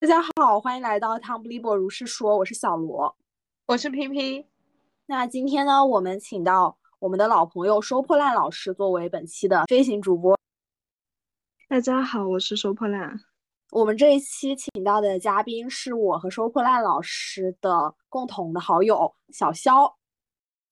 [0.00, 3.14] 大家好，欢迎来到汤不利波如是说，我是小罗，
[3.66, 4.46] 我是 P P。
[5.04, 10.38] 那今天呢，我们请到我们的老朋友收破烂老师作为本期的飞行主播。
[11.68, 13.20] 大家好，我是收破烂。
[13.72, 19.98] 我们这一期请到的嘉宾是我和收破烂老师的共同的好友小肖。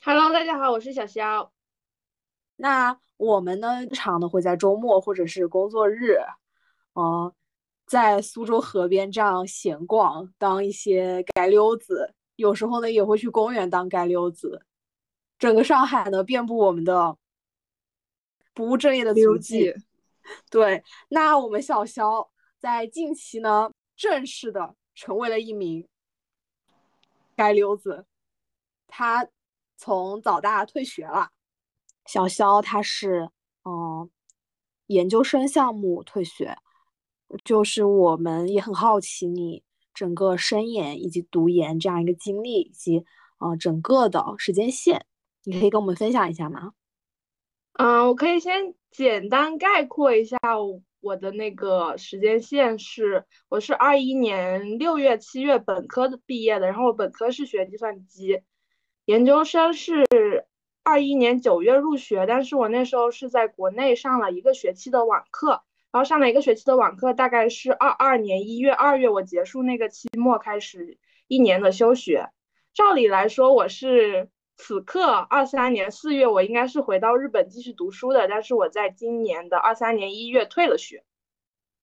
[0.02, 1.52] Hello，大家好，我是小肖。
[2.56, 6.16] 那我们呢，常的会在周末或者是工作日，
[6.94, 7.30] 嗯，
[7.88, 12.14] 在苏州河边这样闲逛，当一些街溜子。
[12.36, 14.64] 有时候呢，也会去公园当街溜子。
[15.38, 17.16] 整个上海呢，遍布我们的
[18.52, 19.74] 不务正业的足迹。
[20.50, 25.88] 对，那我们小肖在近期呢，正式的成为了一名
[27.36, 28.04] 街溜子。
[28.86, 29.26] 他
[29.76, 31.30] 从早大退学了。
[32.04, 33.30] 小肖他是
[33.64, 34.10] 嗯
[34.86, 36.56] 研究生项目退学，
[37.44, 39.62] 就是我们也很好奇你
[39.94, 43.04] 整个深研以及读研这样一个经历以及
[43.38, 45.04] 呃整个的时间线，
[45.44, 46.72] 你可以跟我们分享一下吗？
[47.74, 50.38] 嗯，我可以先简单概括一下
[51.00, 58.40] 我的那个时间线是，我是二一年六月七月本科毕业的，然后我本科是学计算机，
[59.04, 60.04] 研究生是。
[60.84, 72.28] 二一年九月入学，但是我那时候是在国内上了一个学期的网课，然后上了一个学期的网课，大概是二二年一月、二月我结束那个期末，开始一年的休学。
[72.74, 81.04] 照理来说，我是此刻二三年四月，我应该是回到日本继续读书的，但是我在今年的二三年一月退了学。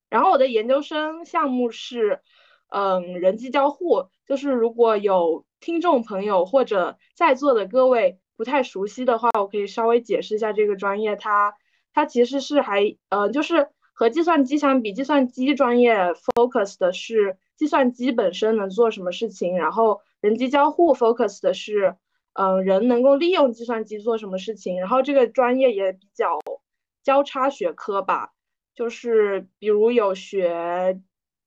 [0.10, 2.22] 然后我的研究生项目是，
[2.70, 8.20] 嗯，人机交互，就是如果有听众朋友或者在座的各位。
[8.38, 11.16] 不太熟悉的话，我可以稍微解释一下这个专业。
[11.16, 11.56] 它
[11.94, 21.96] 它其实是还嗯，就是和计算机相比，计算机专业 focus 的是计算机本身能做什么事情，然后人机交互 focus 的是
[22.34, 24.80] 嗯人能够利用计算机做什么事情。
[24.80, 26.40] 然后这个专业也比较
[27.02, 28.34] 交叉学科吧，
[28.76, 31.00] 就是比如有学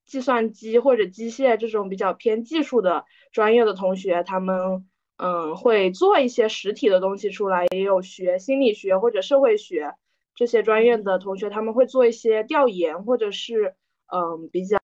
[0.06, 4.88] 计算机或者机械这种比较偏技术的专业的同学，他们。
[5.20, 9.97] 嗯，会做一些实体的东西出来，也有学心理学或者社会学
[10.38, 13.75] 这些专业的同学，他们会做一些调研或者是
[14.06, 14.78] 嗯比较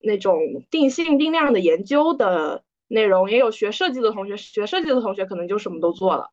[0.00, 0.40] 那种
[0.72, 6.32] 定性定量的研究的内容，也有学设计的同学，学设计的同学可能就什么都做了，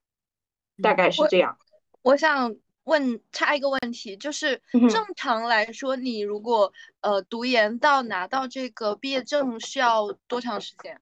[0.81, 1.55] 大概是这样。
[2.01, 2.55] 我想
[2.85, 4.59] 问插一个问题，就是
[4.89, 10.99] 正常来说，你如果呃读研到拿到这个毕业证需要多长时间？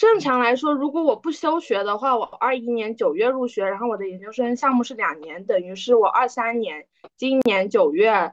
[0.00, 6.88] 正常来说，如果我不休学的话，我二一年九月入学，然后我的研究生项目是两年，等于是我二三年
[7.18, 8.32] 今年九月，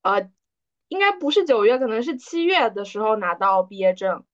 [0.00, 0.30] 呃，
[0.88, 4.24] 应该不是九月，可能是七月的时候拿到毕业证。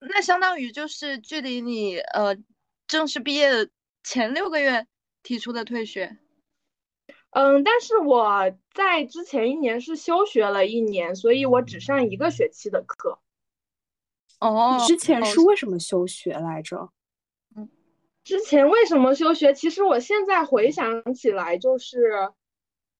[0.00, 2.38] 那相当于就是距离你呃
[2.86, 3.68] 正式毕业
[4.02, 4.86] 前六个月
[5.22, 6.16] 提出的退学。
[7.32, 13.18] 嗯，但是我在之前一年是休学了一年，所以我只上一个学期的课。
[14.44, 16.90] 哦，你之前是为什么休学来着？
[17.56, 17.68] 嗯，
[18.22, 19.54] 之前为什么休学？
[19.54, 22.30] 其实我现在回想起来，就是，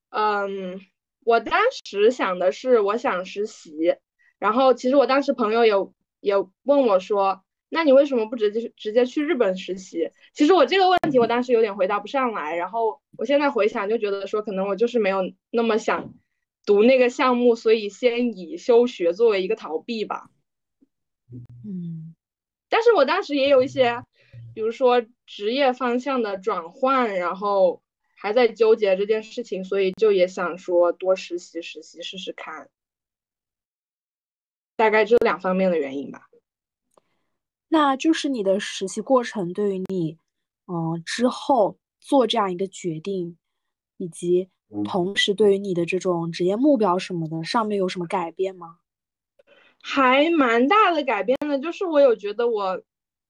[0.09, 0.81] 嗯，
[1.23, 3.97] 我当时想的是我想实习，
[4.39, 10.11] 然后其实我当时朋友有也问我说，那你为什么不直接直接去日本实习？
[10.33, 15.19] 其实我这个问题我当时有点回答不上来，然后我现在回想就觉得说，可能我就是没有
[15.51, 16.15] 那么想
[16.65, 20.31] 读那个项目，所以先以休学作为一个逃避吧。
[21.65, 22.15] 嗯，
[22.69, 24.05] 但是我当时也有一些，
[24.55, 27.83] 比如说职业方向的转换，然后
[28.17, 32.71] 还在纠结这件事情，所以就也想说多实习实习试试看，
[34.77, 36.29] 大概这两方面的原因吧。
[37.69, 40.19] 那就是你的实习过程对于你，
[40.67, 43.37] 嗯，之后做这样一个决定，
[43.97, 44.49] 以及
[44.85, 48.79] 同时对于你的这种职业目标什么的，上面有什么改变吗？
[49.87, 52.81] 还蛮大的改变的，就是我有觉得我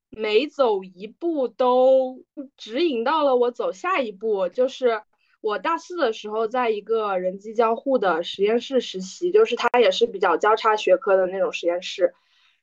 [0.09, 2.23] 每走一步都
[2.57, 4.49] 指引到了我走下一步。
[4.49, 5.03] 就是
[5.41, 12.15] 我大四的时候，在一个人机交互的实验室实习，就是它也是比较交叉学科的那种实验室。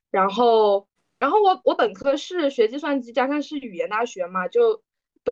[0.09, 0.88] 然后，
[1.19, 4.81] 然后我我本科是学计算机，加上是语言大学嘛，就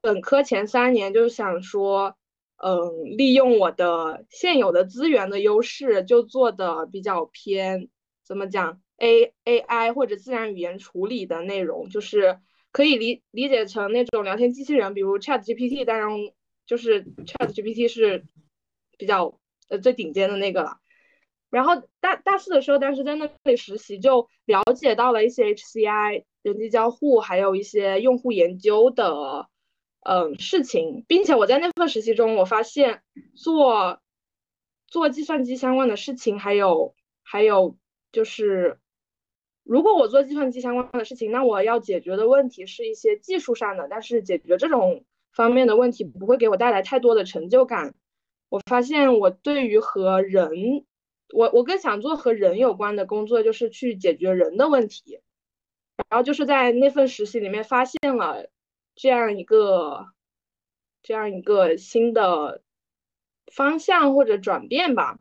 [0.01, 2.17] 本科前三年就想说，
[2.57, 7.87] 嗯，利用我的现有的资源的优势，就做的比较偏。
[8.29, 12.39] 怎么讲？A A I 或者自然语言处理的内容，就是
[12.71, 15.83] 可以理理解成那种聊天机器人，比如 Chat GPT。
[15.83, 16.09] 当然，
[16.67, 18.27] 就是 Chat GPT 是
[18.99, 20.77] 比较呃最顶尖的那个了。
[21.49, 29.49] 然后大大四的时候，当时在那里实习，就了解到了一些 HCI 人机交互，还有一些用户研究的
[30.01, 33.01] 嗯事情，并且我在那份实习中，我发现
[33.33, 33.99] 做
[34.85, 36.93] 做计算机相关的事情，还有
[37.23, 37.75] 还有
[38.11, 38.79] 就是，
[39.63, 47.95] 如果我做计算机相关的事情，那我要解决的问题是一些技术上的，但是解决这种方面的问题不会给我带来太多的成就感。
[48.49, 50.85] 我发现我对于和人。
[51.31, 55.21] 我我更想做和人有关的工作，就是去解决人的问题，
[56.09, 58.49] 然后就是在那份实习里面发现了
[58.95, 60.07] 这样一个
[61.03, 62.63] 这样一个新的
[63.53, 65.19] 方向或者转变吧。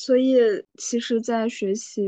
[0.00, 0.36] 所以
[0.76, 2.06] 其实，在学习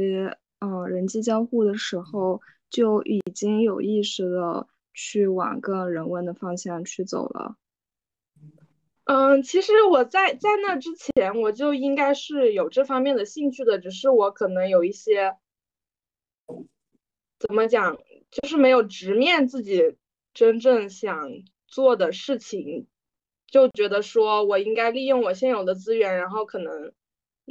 [0.60, 2.40] 嗯人机交互的时候，
[2.70, 7.56] 就已经有意识的去往更人文的方向去走了。
[9.06, 15.36] 嗯，其实我在在那之前，我就应该是有这方面的兴趣的，只是我可能有一些
[17.40, 17.98] 怎么讲，
[18.30, 19.96] 就是没有直面自己
[20.32, 21.28] 真正想
[21.66, 22.86] 做的事情，
[23.48, 26.92] 就觉得说我应该利用我现有的资源，然后可能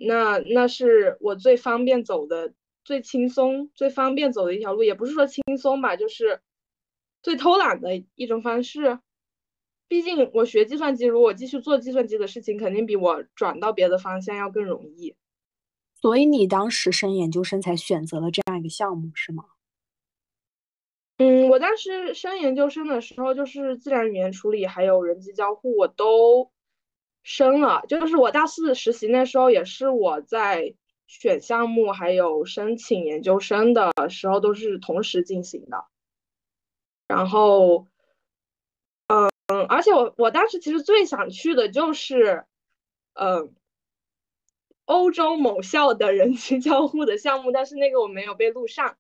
[0.08, 2.54] 那那是我最方便走的、
[2.84, 6.42] 最轻松、最方便走的一条路，也不是说轻松吧，就是
[7.22, 9.00] 最偷懒的一种方式。
[9.88, 15.16] 毕竟我学计算机，如果继续做计算机的事情，肯定比我转到别的方向要更容易。
[15.96, 19.46] 所以你当时升研究生才选择了这样一个项目，是吗？
[21.18, 26.50] 嗯，我当时升研究生的时候，就是自然语言处理还有人机交互我都
[27.24, 27.84] 升了。
[27.88, 30.76] 就是我大四实习那时候，也是我在
[31.08, 35.86] 选项目还有申请研究生的时候都是同时进行的。
[37.08, 37.88] 然后。
[39.52, 42.46] 嗯，而且我我当时其实最想去的就是，
[43.14, 43.52] 嗯，
[44.86, 48.96] 欧洲某校的人机交互的项目，但是那个我没有被录上。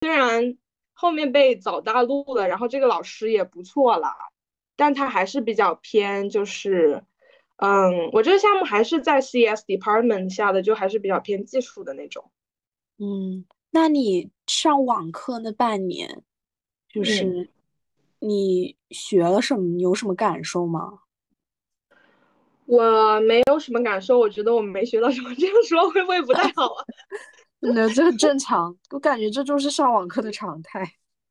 [0.00, 0.56] 虽然
[0.94, 4.14] 后面被早大录了，然后这个老师也不错了，
[4.74, 7.04] 但他还是比较偏，就是，
[7.64, 12.30] 嗯，我这个项目还是在 CS department 下的，就还是比较偏技术的那种。
[12.98, 16.22] 嗯，那你上网课那半年，
[16.88, 17.50] 就是。
[18.20, 19.62] 你学了什么？
[19.76, 21.00] 你有什么感受吗？
[22.64, 25.34] 我没有什么感受，我觉得我没学到什么。
[25.34, 26.84] 这样说会不会不太好啊？
[27.60, 30.90] 那这很正常，我感觉这就是上网课的常态。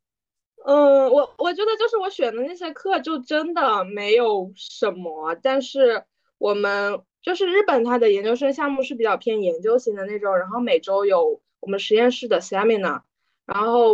[0.68, 6.06] 嗯，我我觉得就是我选的那些课就真的没有什么，但是
[6.44, 13.02] 我们就是日本，它的研究生项目是比较偏研究型的那种，然后每周有我们实验室的 seminar，
[13.46, 13.94] 然后。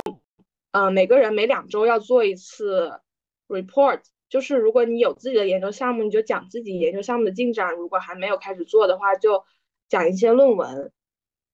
[0.71, 3.01] 嗯，每个人每两周要做一次
[3.47, 9.43] report，就是如果你有自己的研究项目，你就讲自己研究项目的进展；如果还没有开始做的话，就
[9.87, 10.91] 讲一些论文。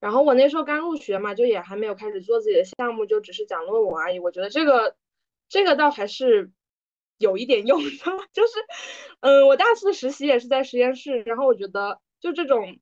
[0.00, 4.18] 然后我那时候刚入学嘛，就也还没有开始做自己的项目，就只是讲论文而已。
[4.18, 4.96] 我觉得这个
[5.48, 6.50] 这个倒还是
[7.18, 7.88] 有一点用的，
[8.32, 8.52] 就是
[9.20, 12.78] 嗯，我大四实习也是在实验室，然后我觉得就这种，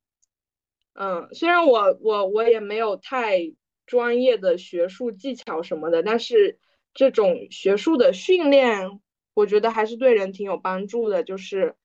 [0.94, 3.54] 嗯，虽然我我我也没有太。
[3.86, 6.58] 专业的学术技巧什么的，但是
[6.94, 8.98] 这种学术的训练，
[9.34, 11.22] 我觉得还是对人挺有帮助的。
[11.22, 11.76] 就是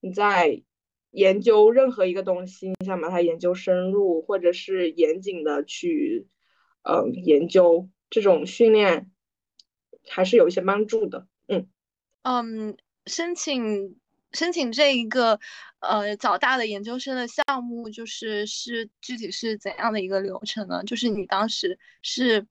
[0.00, 0.62] 你在
[1.10, 6.26] 研究任何一个东西，你想把它研究深入，或者是严谨的去，
[6.84, 9.10] 嗯，研究这种训练，
[10.08, 11.26] 还是有一些帮助的。
[11.48, 11.68] 嗯
[12.22, 12.76] 嗯，
[13.06, 13.96] 申请。
[14.34, 15.38] 申请这一个
[15.80, 20.82] 呃早大的研究生的项目，就是是具体是怎样的一个流程呢？
[20.84, 22.46] 就是你当时是，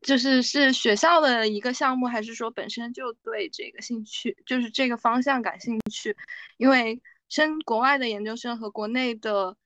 [0.00, 6.16] 就是是学校的一个项目，还是说本身就对这个兴趣，就是这个方向感兴趣？
[6.56, 9.56] 因为申国外的研究生和国内的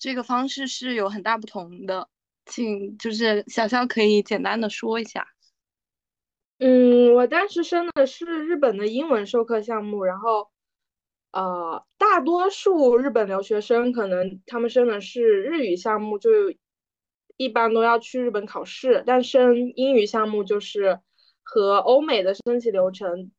[0.00, 2.08] 这个方式是有很大不同的，
[2.44, 5.28] 请就是小肖可以简单的说一下。
[6.62, 10.50] 嗯，我当时升的是日本的英文授课项目，然后，
[11.32, 16.28] 呃，大多数日本留学生可能他们升的是日语项目，就
[17.38, 21.00] 一般都要去日本考试，但升英语项目就是
[21.42, 23.30] 和欧美的申请流程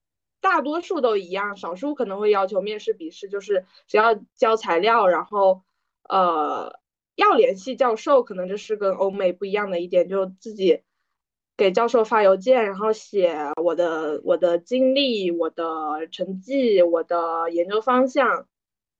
[0.42, 5.62] 大多数都一样，少数可能会要求面试笔试，就是只要交材料，然后，
[6.10, 6.80] 呃，
[7.16, 10.82] 要联系教授，可能这是跟欧美不一样的一点，就自己。
[11.62, 18.48] 给教授发邮件，然后写我的我的经历、我的成绩、我的研究方向，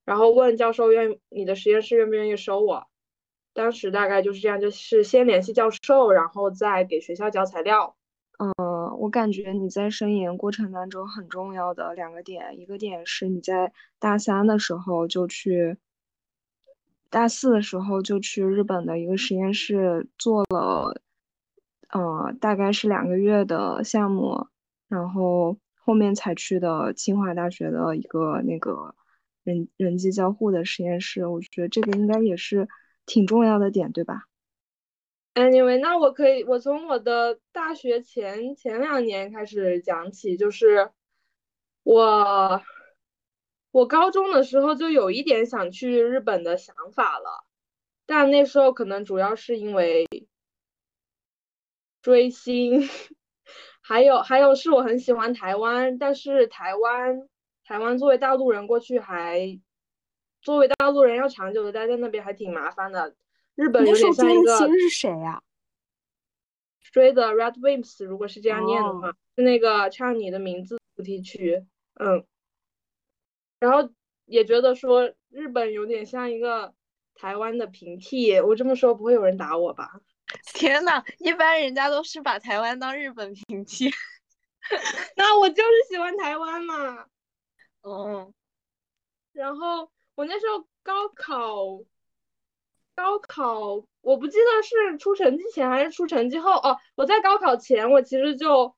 [0.06, 2.86] 然后问教授愿你的实验室愿不愿意收我。
[3.56, 7.96] 当时大概就是这样，就是先联系教授，然后再给学校交材料。
[8.38, 15.78] 嗯，我感觉你在升研过程当中很重要的两个点，一个点是你在大三的时候就去
[17.10, 21.02] 大四的时候就去日本的一个实验室做了，
[21.92, 24.48] 呃，大概是两个月的项目，
[24.88, 28.96] 然后后面才去的清华大学的一个那个
[29.44, 31.28] 人人机交互的实验室。
[31.28, 32.68] 我觉得这个应该也是
[33.06, 34.24] 挺重要的点，对吧
[35.36, 40.90] ？Anyway，那我可以，我从我的大学前前两年开始讲起，就是
[41.84, 42.62] 我。
[43.74, 47.46] 我高中的时候就有一点想去日本的想法了，
[48.06, 50.06] 但那时候可能主要是因为
[52.02, 52.82] 追星，
[53.82, 57.28] 还有还有是我很喜欢台湾，但是台湾
[57.64, 59.60] 台湾作为大陆人过去还
[60.42, 63.16] 作为大陆人要长久的待在那边还挺麻烦的。
[63.56, 64.58] 日本有点像一个。
[64.58, 65.42] 星是谁呀？
[66.92, 71.66] 追的 Red Wimps，如果是这样念的话，是那个唱你的名字主题曲，
[71.96, 72.26] 嗯。
[73.60, 73.90] 然后
[74.26, 76.74] 也觉得说日本有点像一个
[77.14, 80.02] 台湾的平替，我这么说不会有人打我吧？
[80.54, 83.90] 天呐，一般人家都是把台湾当日本平替，
[85.16, 87.06] 那我就是喜欢台湾嘛。
[87.84, 88.34] 嗯，
[89.34, 91.66] 然后我那时候高考，
[92.96, 98.76] 高考我不记得是出成绩前还是出成绩后哦，我在高考前我其实就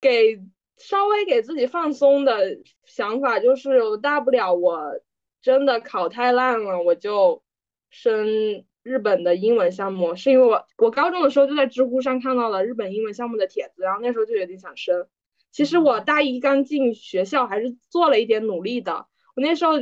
[0.00, 0.42] 给。
[0.78, 4.98] 稍微给自己放松的想法就是，大不了我
[5.40, 7.40] 真的考太烂了，我就
[7.88, 10.14] 升日本的英文项目。
[10.16, 15.06] 是因为我我高中的时候就在知乎上看到了日本英文项目的帖子，然后那时候就有点想升。
[15.50, 19.72] 其实我大一刚进学校还是做了一点努力的，我那时候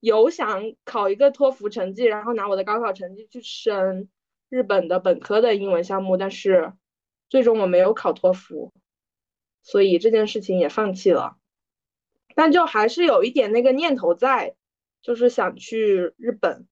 [0.00, 4.08] 有想考一个托福成绩，然后拿我的高考成绩去升
[4.48, 6.72] 日本的本科的英文项目，但是
[7.28, 8.72] 最终我没有考托福。
[9.62, 11.36] 所以这件事情也放弃了，
[12.34, 14.56] 但就还是有一点那个念头在，
[15.00, 16.66] 就是想去日本。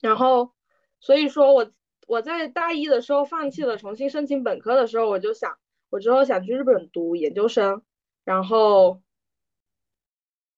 [0.00, 0.52] 然后，
[1.00, 1.70] 所以说我
[2.06, 5.58] 我在大一的时候放弃了重新申请本科的时候，我就想
[5.90, 7.82] 我之后想去日本读研究生。
[8.24, 9.02] 然后，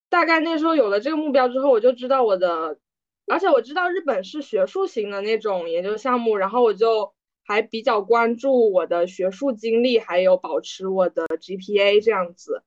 [0.09, 2.79] 大概那时候有了这个目标之后，我就知道我的，
[3.27, 7.13] 而且我知道日本是学术型的那种研究项目，然后我就。
[7.43, 12.63] 还比较关注我的学术经历，还有保持我的 GPA 这样子。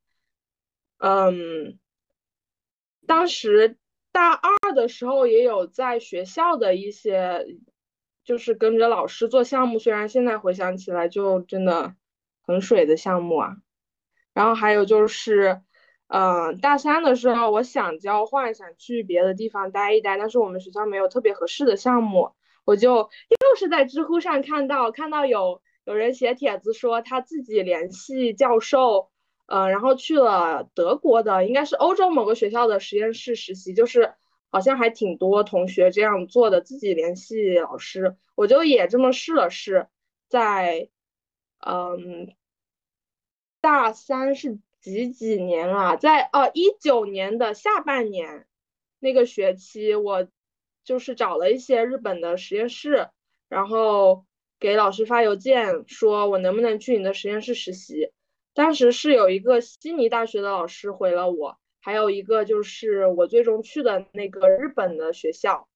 [0.97, 1.79] 嗯，
[3.07, 3.77] 当时
[4.13, 7.45] 大二的时候也有在学校的一些，
[8.23, 11.95] 就是跟着老师做项目，虽然现在回想起来就真的
[12.43, 13.57] 很水的项目啊。
[14.33, 15.61] 然后还有就是，
[16.07, 22.31] 嗯，大三的时候我想交换，想去别的地方待一待，但是我们学校没有特别合适的项目。
[22.65, 29.11] 我就又是在知乎上看到，看到有有人写帖子说他自己联系教授，
[29.53, 34.15] 嗯，然后去了德国的，应该是欧洲某个学校的实验室实习，就是
[34.49, 38.15] 好像还挺多同学这样做的，自己联系老师。
[38.33, 39.87] 我就也这么试了试，
[40.27, 40.89] 在
[41.59, 42.33] 嗯
[43.61, 45.95] 大三是几几年啊？
[45.97, 48.47] 在哦一九年的下半年
[48.99, 50.27] 那个学期我。
[50.85, 53.07] 就是找了一些日本的实验室，
[53.47, 54.25] 然后
[54.59, 58.11] 给老师发邮件说，我能不能去你的实验室实习？
[58.53, 65.67] 当时是有一个悉尼大学的老师回了我，还有一个就是我最终去的那个日本的学校，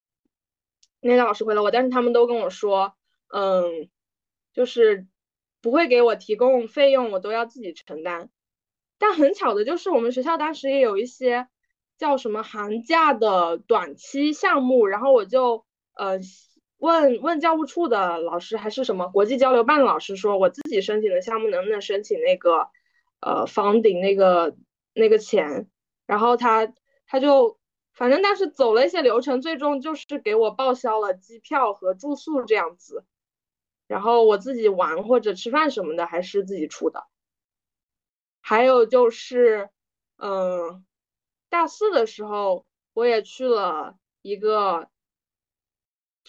[1.02, 2.94] 那个老师回了我，但是他们都跟我说，
[3.34, 3.90] 嗯，
[4.54, 5.08] 就是
[5.62, 8.30] 不会给我提供费用，我都要自己承担。
[8.98, 11.48] 但很巧的就是我们学校当时也有一些。
[12.00, 15.66] 叫什么寒假的短期项目，然后我就
[15.96, 16.20] 呃
[16.78, 22.70] 问问教务处的老师，还是什么国际交流办的老师，说我自己申请的项目能不能申请那个
[23.20, 24.56] 呃房顶那个
[24.94, 25.70] 那个钱，
[26.06, 26.74] 然后他
[27.06, 27.60] 他就
[27.94, 33.06] 反正但是走了一些流程，最终就是给我报销了机票和住宿这样子，
[33.88, 37.04] 然后我自己玩或者吃饭什么的还是自己出的，
[38.42, 39.70] 还有就是
[40.18, 40.84] 嗯。
[41.50, 44.90] 大四的时候，我也去了一个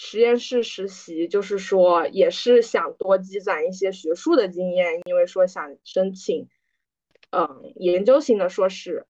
[0.00, 6.48] 实验室实习，就是说也是想多积攒一些学术的经验，因为说想申请，
[7.30, 9.06] 嗯，研究型的硕士。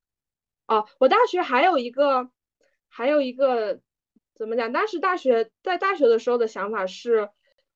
[0.66, 2.30] 哦，我大学还有一个，
[2.88, 3.80] 还有一个
[4.34, 4.72] 怎么讲？
[4.72, 7.28] 当时大学在大学的时候的想法是，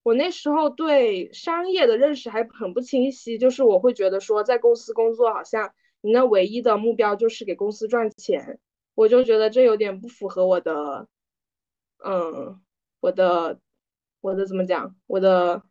[0.03, 5.73] 我那时候对商业的认识还很不清晰，就是我会觉得说在公司工作好像。
[6.05, 8.59] 你那唯一的目标就是给公司赚钱，
[8.97, 11.07] 我就觉得这有点不符合我的，
[12.05, 12.61] 嗯，
[13.03, 13.59] 我的，
[14.21, 15.65] 我的怎么讲，我的，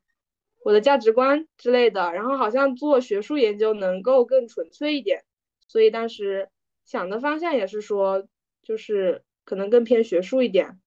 [0.65, 2.11] 我的价值观之类的。
[2.11, 5.23] 然后好像做学术研究能够更纯粹一点，
[5.65, 6.49] 所以当时
[6.83, 8.27] 想的方向也是说，
[8.61, 10.81] 就是可能更偏学术一点。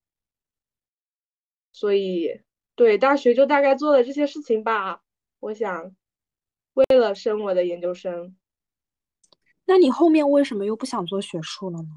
[1.72, 2.42] 所以
[2.74, 5.00] 对大学就大概做了这些事情吧。
[5.40, 5.96] 我想
[6.74, 8.36] 为了升我的研究生。
[9.64, 11.88] 那你后面为什么又不想做学术了呢？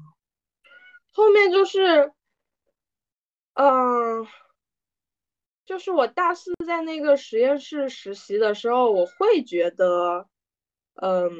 [1.12, 2.12] 后面就是，
[3.58, 4.24] 嗯，
[5.66, 10.28] 就是我大四在那个实验室实习的时候，我会觉得，
[10.94, 11.30] 嗯，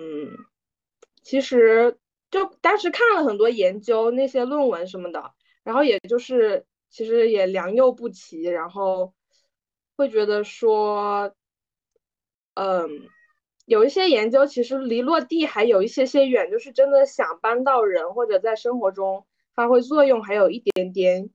[1.23, 1.97] 其实
[2.29, 5.33] 就当时看了很多研究那些论文什么的，
[5.63, 9.15] 然后也就是其实也良莠不齐，然后
[9.97, 11.33] 会觉得说，
[12.55, 13.09] 嗯。
[13.67, 21.29] 有一些研究其实离落地还有一些些远，就是真的想帮到人或者在生活中发挥作用，还有一点点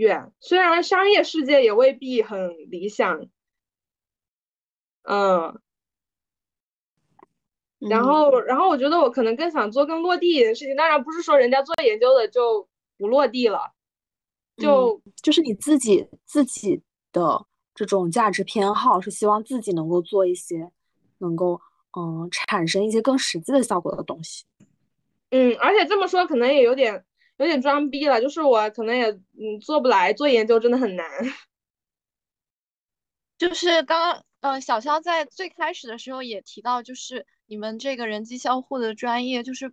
[0.00, 0.32] 远。
[0.40, 3.28] 虽然商业世界也未必很理想，
[5.02, 5.60] 嗯，
[7.78, 10.74] 然后然后我觉得我可能更想做更落地一点的事情。
[10.74, 13.72] 当然不是说人家做研究的就不落地了，
[14.56, 20.70] 就就是你自己自己的这种价值偏好是希望自己能够做一些
[21.18, 21.60] 能够。
[21.98, 24.44] 嗯，产生一些更实际的效果的东西。
[25.30, 27.04] 嗯，而且这么说可能也有点
[27.40, 31.06] 有点装逼了，就是我可能也嗯做不来，做研究真的很难。
[33.38, 39.72] 就是刚刚呃，小肖在最开始的时候也提到，就是你们这个人机交互的专业，就是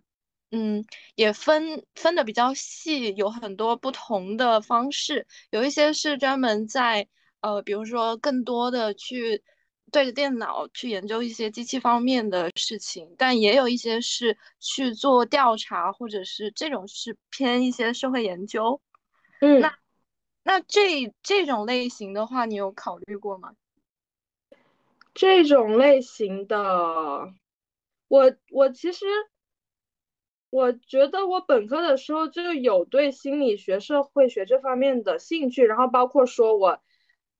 [0.50, 0.82] 嗯
[1.14, 7.06] 也分分的比较细，有很多不同的方式，有一些是专门在
[7.42, 9.42] 呃，比如说更多的去。
[9.90, 18.80] 对着电脑去研究一些机器方面的事情，但也有一些是去做调查，或者是这种是偏一些社会研究。
[19.40, 19.78] 嗯，那
[20.42, 23.54] 那这这种类型的话，你有考虑过吗？
[25.14, 27.32] 这种类型的，
[28.08, 29.06] 我我其实
[30.50, 36.80] 我觉得我本科的时候就有对心理学、社会学这方面的兴趣，然后包括说我。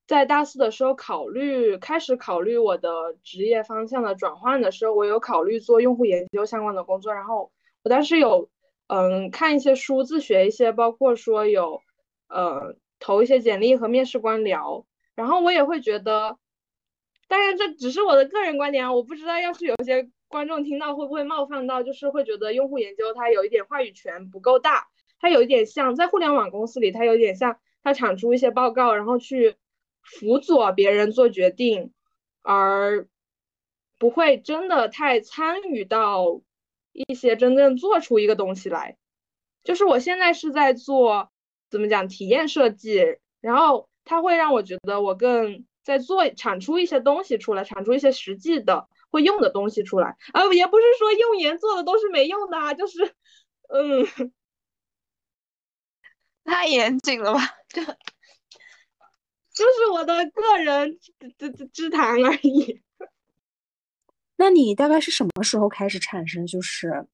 [0.09, 7.13] 在大四的时候，考虑开始考虑我的职业方向的转换的时候，我有考虑做用户研究相关的工作。
[7.13, 7.51] 然后
[7.83, 8.49] 我当时有
[8.87, 11.83] 嗯看一些书，自学一些，包括说有
[12.27, 14.83] 呃投一些简历和面试官聊。
[15.13, 16.39] 然后我也会觉得，
[17.27, 24.87] 当然这只是我的个人观点啊，我不知道要是有些观众听到会不会冒犯到，就是会觉得用户研究它有一点话语权不够大，
[25.19, 29.55] 它有一点像在互联网公司里，它有点像它产出一些报告，然后去。
[30.09, 31.93] 辅佐别人做决定，
[32.41, 33.07] 而
[33.99, 36.41] 不会真的太参与到
[36.93, 38.97] 一些真正做出一个东西来。
[39.63, 41.29] 就是我现在是在做
[41.69, 50.15] 怎么讲体验设计，然后它会让我觉得我更在做产出一些东西出来，产出一些实际的会用的东西出来。
[50.33, 53.13] 啊，也不是说用研做的都是没用的啊，就是
[53.67, 54.31] 嗯，
[56.43, 57.41] 太严谨了吧？
[57.69, 57.81] 这。
[59.59, 60.97] 就是我的个人
[61.37, 62.81] 之之之谈而已。
[64.37, 67.05] 那你大概是什么时候开始产生就是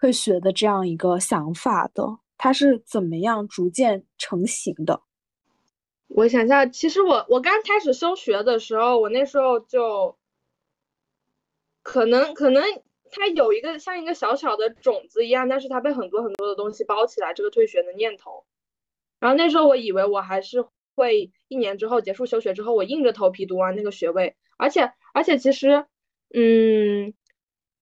[0.00, 2.20] 退学的这样一个想法的？
[2.38, 5.02] 它是怎么样逐渐成型的？
[6.08, 10.16] 我想一下，其实我我刚开始休学的时候，我那时候就
[11.82, 12.64] 可能可能
[13.10, 18.46] 它有一个像一个小小的种子一样，但是它被很多很多的东西包起来，这个退学的念头。
[19.20, 20.64] 然后那时候我以为我还是。
[20.96, 25.86] 会一年之后结束休学之后，我硬着头皮读完那个学位，而且而且其实，
[26.34, 27.14] 嗯，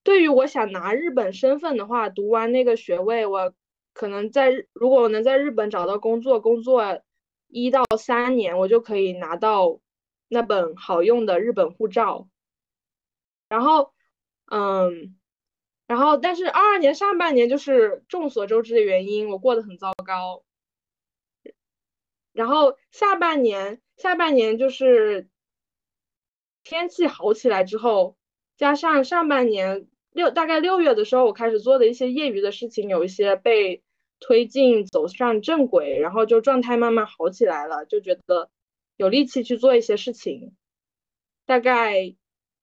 [0.03, 3.55] 对于我想拿日本身份的话，读完那个学位，我
[3.93, 7.01] 可能在如果我能在日本找到工作，工作
[7.49, 9.81] 一到三年，我就可以拿到
[10.29, 12.29] 那本好用的日本护照。
[13.49, 13.93] 然后，
[14.51, 15.17] 嗯，
[15.87, 20.43] 然后但是二二年上半年就是众所周知的原因，我过得很糟糕。
[22.35, 25.29] 然后下半年，下半年就是
[26.65, 28.17] 天气好起来之后，
[28.57, 33.85] 加上上半年六大概六月的时候，我开始做的一些业余的事情，有一些被
[34.19, 38.51] 推进走上正轨，然后就状态慢慢好起来了，就觉得
[38.97, 40.57] 有力气去做一些事情。
[41.47, 42.17] 大概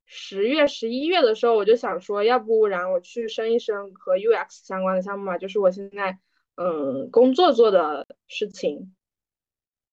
[0.06, 6.20] 十月、十一月的时候，我就想说，要不然我去升一升和 UX 相关的项目嘛，就是我现在
[6.56, 8.94] 嗯工作做的事情。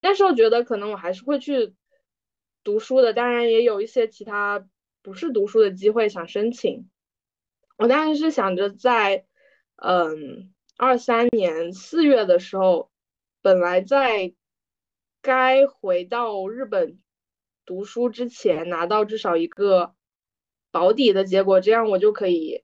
[0.01, 1.75] 那时候觉得可能我还是会去
[2.63, 4.67] 读书的，当然也有一些其他
[5.03, 6.89] 不是读书的机会想申请。
[7.77, 9.27] 我当时是想着在
[9.77, 12.91] 嗯二三年四月的时候，
[13.43, 14.35] 本来在
[15.21, 17.01] 该回到日本
[17.67, 19.95] 读书之前拿到至少一个
[20.71, 22.63] 保底的结果，这样我就可以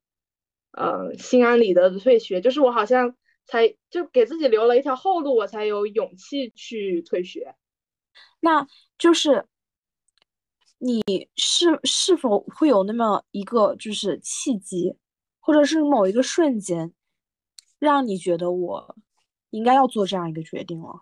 [0.70, 2.40] 嗯心安理得的退学。
[2.40, 3.16] 就是我好像。
[3.46, 7.54] 才就给自己留了一条后路，我才有勇气去退学。
[8.40, 8.66] 那
[8.98, 9.46] 就是
[10.78, 11.02] 你
[11.36, 14.96] 是是否会有那么一个就是契机，
[15.40, 16.92] 或者是某一个瞬间，
[17.78, 18.96] 让你觉得我
[19.50, 21.00] 应该要做这样一个决定了？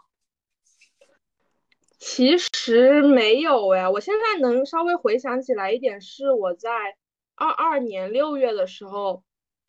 [1.98, 6.68] 其实没有哎，我现在能稍微回想起来一点，是我在
[7.35, 9.22] 二二年六月的时候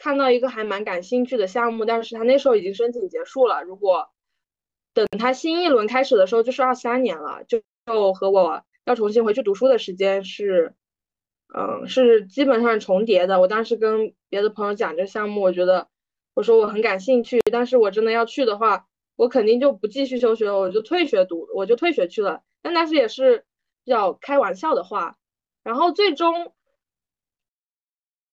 [0.04, 3.64] 看到一个还蛮感兴趣的项目，但是他那时候已经申请结束了。
[3.64, 4.10] 如果
[4.94, 10.76] 等他新一轮开始的时候，就是二三年了，就就和我要重新回去读书的时间是，
[11.56, 13.40] 嗯，是基本上重叠的。
[13.40, 15.88] 我当时跟别的朋友讲这项目，我觉得
[16.34, 22.42] 我说我很感兴趣，但是我真的要去的话，我肯定就不继续休学了，我就退学读，我就退学去了。
[22.62, 23.46] 但当时也是
[23.86, 25.16] 比较开玩笑的话，
[25.64, 26.52] 然后最终，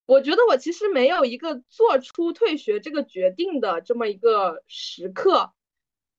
[0.05, 5.53] 我觉得我其实没有一个做出退学这个决定的这么一个时刻。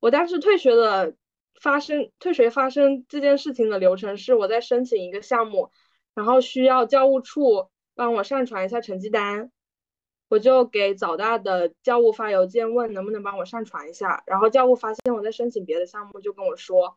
[0.01, 1.15] 我当时退学的
[1.61, 5.71] 发生退学发生这件事情的流程是，我在申请一个项目，
[6.15, 9.53] 然后需要教务处帮我上传一下成绩单，
[10.29, 16.97] 我就给早大的教务发邮件问能不能帮我上传一下，然后教务发现我在申请别的项目，就跟我说，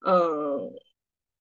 [0.00, 0.72] 嗯，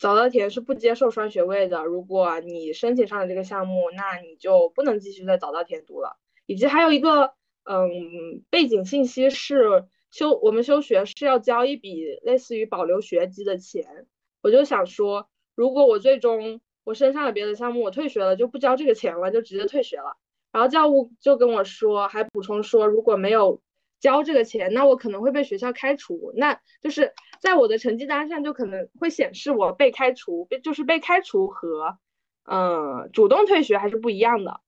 [0.02, 7.34] 早稻田是不接受双学位的，如果你申请上了这个项目，那你就不能继续在早稻田读了，以及还有一个
[7.64, 9.86] 嗯背景信息是。
[10.14, 14.08] 休我们休学是要交一笔类似于保留学籍的钱，
[14.42, 20.18] 我就想说，如果我最终我升上了别的项目，我退学了就不交这个钱了，就直接退学了。
[20.52, 23.62] 然后教务就跟我说，还补充说，如果没有
[24.02, 31.98] 交这个钱，那我可能会被学校开除，那就是在我的成绩单上就可能会显示我被开除，被就是被开除和
[32.46, 34.62] 嗯主动退学还是不一样的，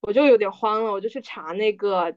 [0.00, 2.16] 我就有点慌了，我就去查那个。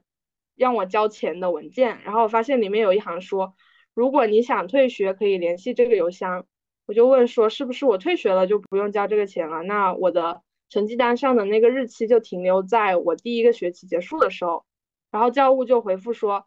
[0.58, 3.54] 让我交钱的文件，然后我发现里面有一行说，
[3.94, 6.46] 如果你想退学，可以联系这个邮箱。
[6.84, 9.62] 我就问说，是不是我退学了就不用交这个钱了？
[9.62, 14.64] 那我的成绩单上的那个日期就停留在我第一个学期结束的时候。
[15.12, 16.44] 然后教务就回复说，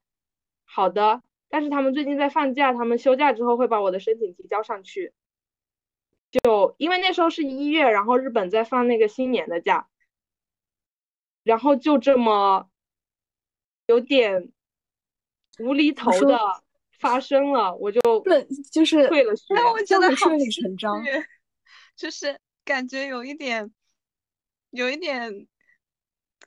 [0.66, 5.14] 好的，但是他们最近在放假，他们休假之后会把我的申请提交上去。
[6.32, 9.88] 就因为那时候是一月，然后日本在放那个新年的假，
[11.44, 12.68] 然后就这么。
[13.88, 14.54] 有点
[15.60, 16.40] 无厘头的
[16.98, 21.04] 发生了，我就对，就是退了学，我觉得顺理成章，
[21.98, 23.74] 就是感觉有一点，
[24.70, 25.46] 有一点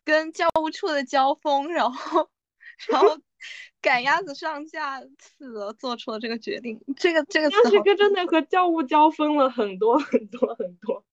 [0.04, 2.30] 跟教务处的交锋，然后，
[2.88, 3.18] 然后
[3.80, 6.80] 赶鸭子上架似的做出了这个决定。
[6.96, 11.04] 这个这个词，这个真的和教务交锋了很多 很多很多，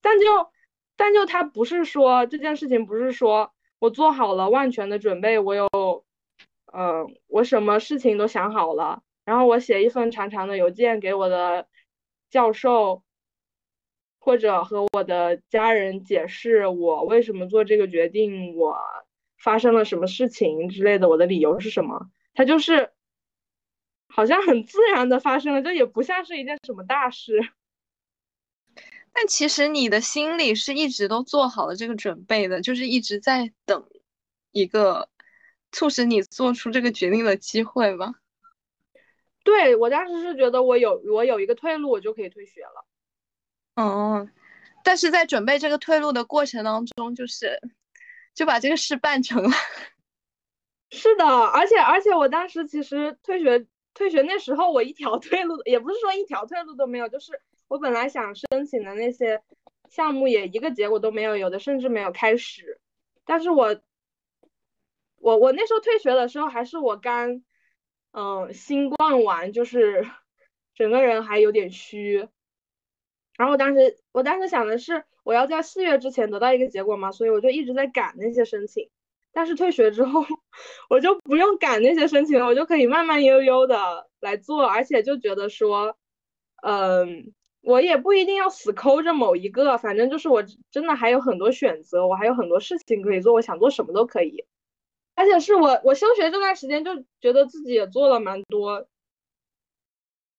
[0.00, 0.24] 但就
[0.96, 3.52] 但就他不是说这件事情，不是说。
[3.82, 5.68] 我做好了万全的准备，我有，
[6.72, 11.66] 嗯，我什么事情都想好了，然后我写一份长长的邮件给我的
[12.30, 13.02] 教授，
[14.20, 18.78] 或者和我的家人解释我为什么做这个决定，我
[19.42, 22.10] 发生了什么事情之类的，我的理由是什么？
[22.34, 22.92] 他就是
[24.06, 27.52] 好像很自然的发生了，这也不像是一件什么大事。
[29.12, 33.86] 但其实你的心里是一直都做好了这个准备的，就是一直在等
[34.52, 35.10] 一个
[35.70, 38.14] 促使你做出这个决定的机会吧？
[39.44, 42.86] 对我当时是觉得我有我有一个退路，我就可以退学了。
[43.74, 44.28] 哦，
[44.84, 47.60] 但是在准备这个退路的过程当中，就是
[48.34, 49.50] 就把这个事办成了。
[50.90, 57.40] 是的，而且而且我当时其实退学退学那时候我一条 退路也不是说一条退路都没有，就是。
[57.68, 59.42] 我本来想申请的那些
[59.88, 62.78] 项目也一个结果都没有，有的甚至没有开始。
[63.24, 63.80] 但是我，
[65.16, 67.42] 我我那时候退学的时候还是我刚，
[68.10, 70.06] 嗯，新冠完，就是
[70.76, 72.28] 整个人还有点虚。
[73.42, 78.88] 然后我当时我当时想的是，我要在四月之前得到一个结果嘛，所以我就一直在赶那些申请。
[79.32, 80.24] 但是退学之后，
[80.88, 85.96] 我就不用赶那些申请了，我就可以慢慢悠悠的来做，而且就觉得说，
[86.62, 87.32] 嗯。
[87.64, 94.44] 我也不一定要死抠着某一个，反正就是我真的还有很多选择，我还有很多事情可以做，我想做什么都可以。
[95.14, 98.88] 而且是我我休学这段时间就觉得自己也做了蛮多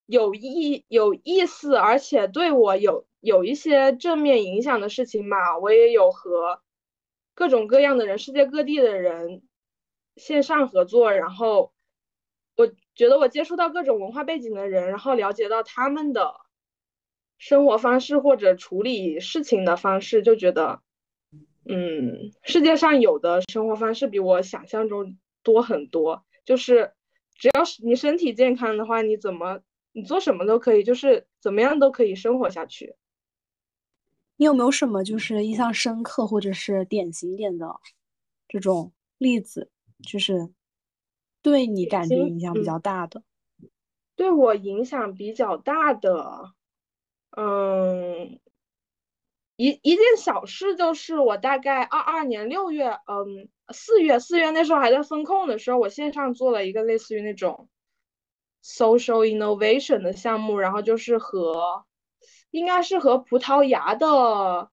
[0.06, 5.58] 有意有意思，而且对我有有一些正面影响的事情嘛。
[5.58, 6.62] 我也有和
[7.34, 9.44] 各种各样的人，世界各地的人
[10.16, 11.74] 线上合作，然后
[12.56, 16.36] 我觉得我接触到各种文化背景的人，然后了解到他们的。
[17.39, 20.80] 生活方式或者处理事情的方式，就觉得，
[21.66, 26.24] 嗯，世界上有的生活方式比我想象中多很多。
[26.46, 26.94] 就是
[27.36, 29.60] 只要是你身体健康的话，你怎么
[29.93, 32.95] 你做什么都可以，就是怎么样都可以生活下去。
[34.36, 37.79] 你有没有什么就是印象深刻或者是典型点的
[38.47, 39.71] 这种例子，
[40.06, 40.51] 就是
[41.41, 43.23] 对你感觉影响比较大的？
[44.15, 46.53] 对我影响比较大的，
[47.38, 48.39] 嗯，
[49.56, 57.69] 一一件小事就是我大概二二年六月，嗯，四月四月那时候还在风控的时候，我线上做了一个类似于那种
[58.63, 61.86] social innovation 的项目，然后就是和。
[62.52, 64.69] 应该是和葡萄牙的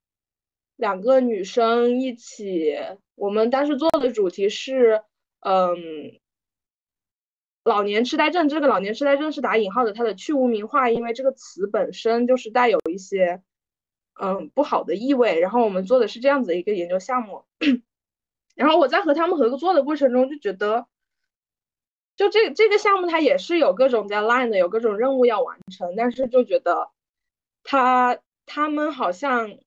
[0.76, 2.76] 两个女生一起，
[3.14, 5.02] 我们当时做的主题是，
[5.40, 6.20] 嗯，
[7.64, 8.50] 老年痴呆症。
[8.50, 13.40] 这个老年痴呆症是打引号的，它的去污名化，因为这个词本身就是带有一些，
[14.20, 15.40] 嗯，不好的意味。
[15.40, 17.46] 然后我们做的是这样子的一个研究项目。
[18.54, 20.86] 然后我在和他们合作的过程中就觉得，
[22.16, 26.90] 就这这个项目它也是有各种 deadline 的，有各种任务要完成，但是就觉得。
[27.62, 29.58] 他他们好像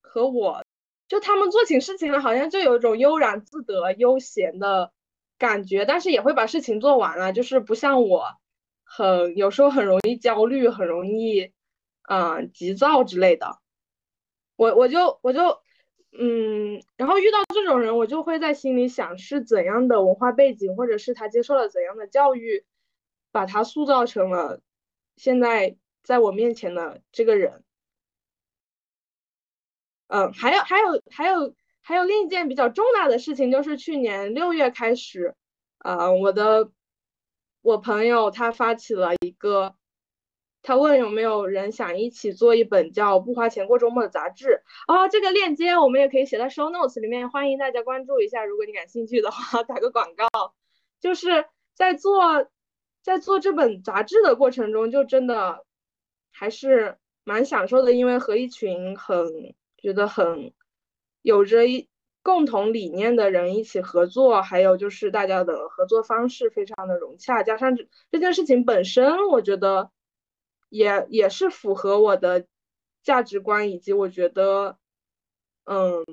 [0.00, 0.64] 和我，
[1.06, 4.90] 就他们做起事情来好像就有一种悠然自得、悠闲的
[5.38, 8.26] 感觉，但是也会把事情做完了，就是不像我，
[8.84, 11.52] 很有时候很容易焦虑，很容易，
[12.08, 13.58] 嗯，急躁之类的。
[14.56, 15.61] 我我就我就
[16.12, 22.64] 嗯，然后遇到这种人，我就会在心里想是怎样的文化背景，或者是他接受了怎样的教育，
[23.30, 24.60] 把他塑造成了
[25.16, 25.76] 现在。
[26.04, 27.62] 在我面前的这个人，
[30.08, 35.36] 嗯，还有还有还有还有另一件比较重大的事情，就是去年六月开始，
[35.78, 36.72] 呃，我的
[37.60, 39.76] 我朋友他发起了一个，
[40.62, 45.08] 他问有没有人想一起做一本叫《不花钱过周末》的杂志啊？
[45.08, 50.54] 这个链接我们也可以写在 show notes 里面，欢迎大家关注一下，如果你感兴趣的话，打个广告，
[51.00, 51.44] 就是
[51.74, 52.46] 在做
[53.02, 55.64] 在做这本杂志的过程中，就真的。
[56.34, 60.54] 还是蛮享受的，因为和一群很觉得很
[61.20, 61.86] 有着一
[62.22, 69.90] 共同理念的人一起合作，还有就是大家的合作方式非常的融洽，加上这这件事情本身，我觉得
[70.72, 72.46] 也也是符合我的
[73.02, 74.78] 价值观，以及我觉得，
[75.64, 76.04] 嗯，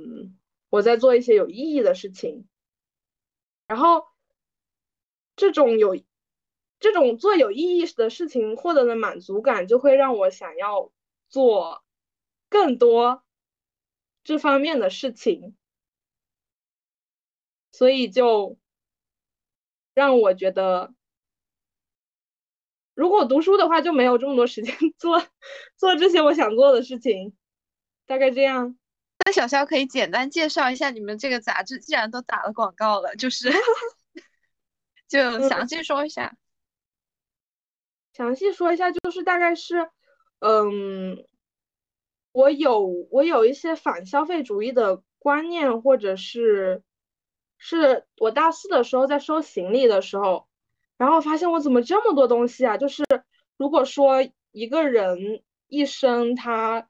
[0.69, 2.47] 我在做一些有意义的事情，
[3.67, 4.03] 然后
[5.35, 5.97] 这种有。
[6.81, 10.93] 这种做有意义的事情获得的满足感，就会让我想要
[11.27, 11.83] 做
[12.47, 13.21] 更多
[14.23, 15.57] 这方面的事情，
[17.73, 18.57] 所以就
[19.93, 20.93] 让我觉得，
[22.99, 25.25] 如果读书的话，就没有这么多时间 做
[25.77, 27.33] 做这些我想做的事情。
[28.05, 28.77] 大概这样。
[29.25, 33.49] 那小肖可以简单介绍一下你们这个杂志，既然都打了广告了，就是
[35.07, 36.35] 就详细说一下。
[38.11, 39.89] 详细说一下，就是大概是，
[40.39, 41.25] 嗯，
[42.33, 42.81] 我有
[43.11, 46.83] 我有一些反消费主义的观念，或者是，
[47.57, 50.48] 是我大四的时候在收行李的时候，
[50.99, 52.77] 然后发现我怎么这么多东西啊？
[52.77, 53.03] 就是
[53.57, 54.17] 如果说
[54.51, 56.89] 一个人一生他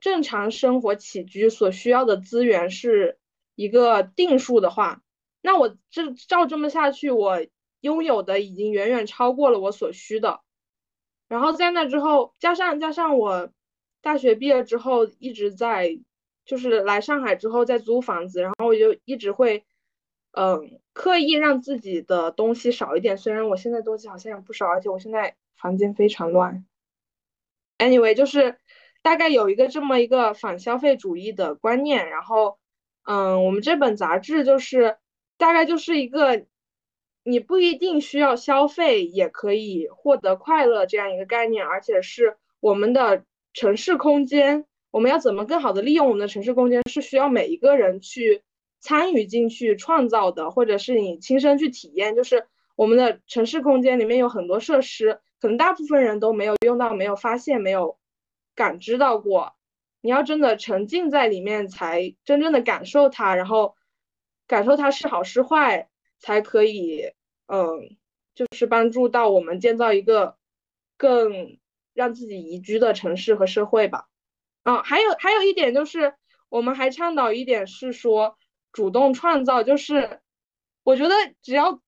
[0.00, 3.18] 正常生活起居所需要的资源是
[3.56, 5.02] 一个定数的话，
[5.42, 7.44] 那我这照这么下去，我
[7.80, 10.40] 拥有的已经远远超过了我所需的。
[11.26, 13.50] 然后在那之后，加上加上我
[14.00, 15.98] 大学毕业之后一直在，
[16.44, 19.64] 就是来上海之后在租房子，然后我就一直会，
[20.32, 23.16] 嗯，刻意让自己的东西少一点。
[23.16, 26.64] 虽然我现在东西好像也不少，而且我现在房间非常乱。
[27.78, 28.56] Anyway，就是
[29.02, 32.08] 大概有一个这么一个反消费主义的观念。
[32.08, 32.58] 然后，
[33.04, 34.96] 嗯，我们这本杂志就是
[35.36, 36.46] 大概就是一个。
[37.24, 48.42] 你不一定需要消费也可以获得快乐这样一个概念，而且是我们的城市空间，我们要怎么更好的利用我们的城市空间，是需要每一个人去
[48.80, 52.14] 参与进去创造的，或者是你亲身去体验。
[52.14, 57.98] 就是我们的城市空间里面有很多设施，可能大部分人都没有用到，没有发现，没有
[58.54, 59.54] 感知到过。
[60.00, 63.74] 你要真的沉浸在里面，才真正的感受它，然后
[64.46, 65.88] 感受它是好是坏，
[66.18, 67.12] 才可以。
[67.46, 67.96] 嗯，
[68.34, 70.36] 就是帮助到我们建造一个
[70.96, 71.58] 更
[71.94, 74.06] 让自己宜居的城市和社会吧。
[74.62, 76.14] 啊，还有还有一点就是，
[76.48, 78.36] 我们还倡导一点是说
[78.72, 80.20] 主动创造，就是
[80.82, 81.80] 我觉得只要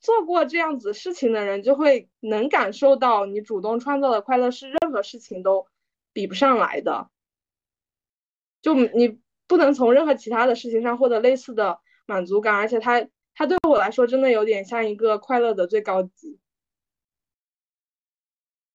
[0.00, 5.66] 做过这样子事情的人，就会能感受到你主动创造的快乐是任何事情都
[6.12, 7.10] 比不上来的。
[8.60, 13.08] 就你不能从任何其他的事情上获得类似的满足感，而且它。
[13.34, 16.38] 它对我来说真的有点像一个快乐的最高级。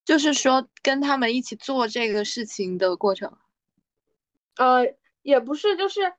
[0.04, 3.38] 就是说跟他们一起做这个事情的过程。
[4.56, 6.12] 呃，也不是，就是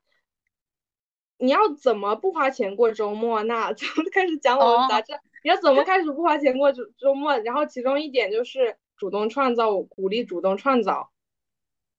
[1.38, 3.42] 你要怎么不花钱过周末？
[3.44, 7.38] 那 就开始讲我们杂志，你要怎么 开始不花钱过周周末？
[7.38, 11.10] 然后其中一点就是主动创造，鼓励主动创造。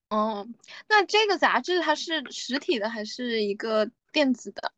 [0.09, 0.47] 哦，
[0.87, 4.73] 那这个杂志它是实体的还是一个电子的？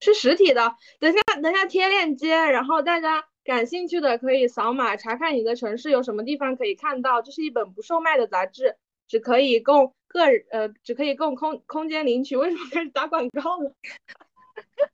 [0.00, 0.74] 是实体的。
[0.98, 7.22] 等下等下贴链接，然后大家感兴趣的可以扫码查看你的城市有什么地方可以看到。
[7.22, 12.36] 这是一本不售卖的杂志，只可以供个呃，只可以供空空间领取。
[12.36, 13.74] 为什么开始打广告了？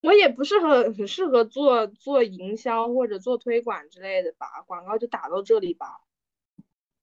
[0.00, 5.86] 我也不是很很适合做做营销或者做推广之类的吧，广告就打到这里吧。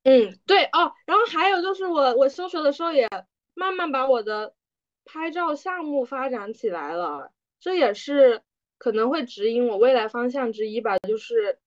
[0.04, 3.10] 嗯，对哦，然后还有就是我我休学的时候也
[3.54, 4.54] 慢慢把我的
[5.04, 8.44] 拍照项目发展起来了，这也是
[8.78, 10.98] 可能会指引我未来方向之一吧。
[11.00, 11.60] 就是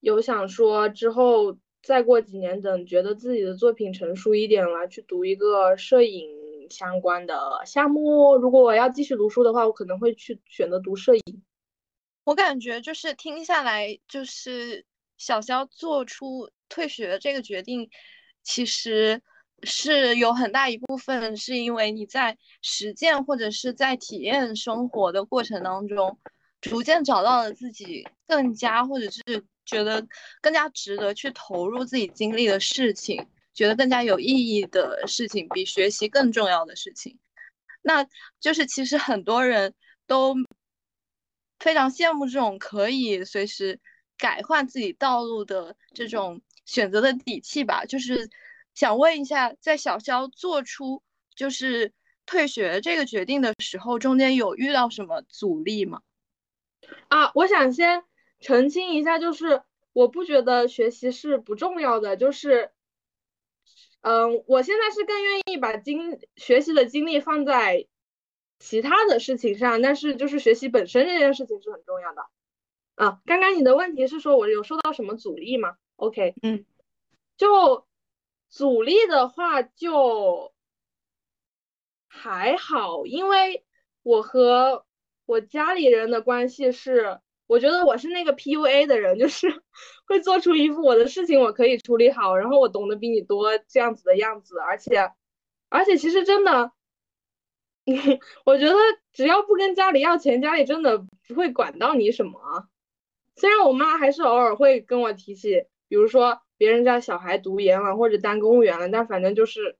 [0.00, 6.28] 有想说之后再过几年，等觉得自己的作品成熟一点了，去读一个摄影
[6.70, 8.36] 相关的项目。
[8.36, 11.42] 如果我要继续读书的话，我可能会去选择读摄影。
[12.24, 14.84] 我感觉就是听下来，就是
[15.18, 16.50] 小肖做出。
[16.70, 17.88] 退学这个决定，
[18.42, 19.22] 其实
[19.62, 26.18] 是有很大一部分是因为你在实践或者是在体验生活的过程当中，
[26.60, 30.06] 逐渐找到了自己更加或者是觉得
[30.40, 37.18] 更加值得去投入自己精力的事情，觉得更加有意义的事情，比学习更重要的事情。
[37.82, 38.06] 那
[38.40, 39.74] 就是其实很多人
[40.06, 40.34] 都
[41.58, 43.80] 非常羡慕这种可以随时
[44.16, 46.40] 改换自己道路的这种。
[46.66, 48.30] 选择的底气吧，就是
[48.74, 51.02] 想问一下，在小肖做出
[51.36, 51.92] 就是
[52.24, 56.00] 退学这个决定的时候，中间有遇到什么阻力吗？
[57.08, 58.02] 啊，我想先
[58.44, 59.62] 澄清一下，就是
[59.94, 62.70] 我不觉得学习是不重要的，就是，
[64.02, 67.86] 嗯，我现在是更愿意把精学习的精力放在
[68.58, 72.26] 其他的事情上，但是就是学习本身这件事情是很重要的。
[72.96, 76.66] 啊，刚刚你的问题是说我有受到什么阻力吗？OK，嗯，
[77.38, 77.86] 就
[78.50, 80.52] 阻力的话就
[82.06, 83.64] 还好，因为
[84.02, 84.84] 我和
[85.24, 87.20] 我家里人的关系是，
[87.54, 89.46] 我觉得我是那个 PUA 的人，就是
[90.06, 95.12] 会做出一副我的事情我可以处理好，然后我懂得比你多这样子的样子，而且
[95.68, 96.72] 而且其实真的，
[98.44, 98.74] 我觉得
[99.12, 102.68] 只要不跟家里要钱，家里真的不会管到你什么。
[103.36, 105.66] 虽然我妈还是偶尔会跟我提起。
[105.86, 109.76] 比如说别人家小孩读研了或者当公务员了，但反正就是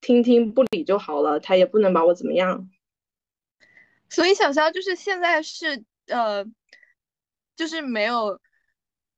[0.00, 2.70] 听听不理就好了，她也不能把我怎么样。
[4.08, 6.46] 所以小肖就是现在是呃，
[7.56, 8.40] 就是没有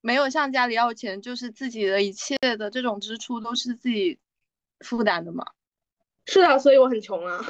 [0.01, 4.18] 没有向家里要钱，就是自己的一切的这种支出都是自己
[4.81, 5.44] 负担的嘛？
[6.24, 7.44] 是的，所以我很穷啊。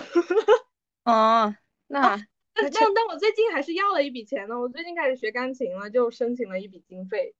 [1.04, 1.54] 哦，
[1.86, 2.16] 那
[2.54, 7.34] 但但我最近还是要了一笔钱呢，我最近开始学钢琴了，就申请了一笔经费。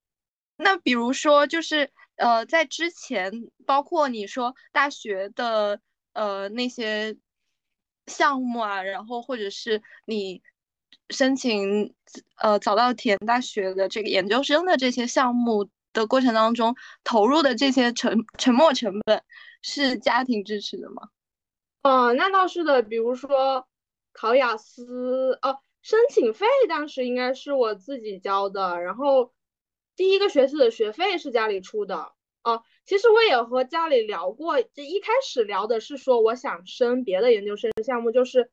[0.56, 5.80] 那比如说，就是呃，在之前，包括你说大学的
[6.12, 7.16] 呃那些
[8.06, 10.42] 项目啊，然后或者是你
[11.10, 11.94] 申请
[12.36, 19.22] 呃早稻田大学的这个研究生的这些项目的过程当中，投入的这些沉沉没成本
[19.62, 21.08] 是家庭支持的吗？
[21.82, 22.82] 哦，那倒是的。
[22.82, 23.66] 比如说
[24.12, 29.32] 考雅思，哦，申请费当时应该是我自己交的，然后。
[29.96, 32.12] 第一个学期的学费是家里出的
[32.44, 32.62] 哦。
[32.84, 38.48] 其实我也和家里聊过，这一开始聊的是说我想升别的研究生项目，就是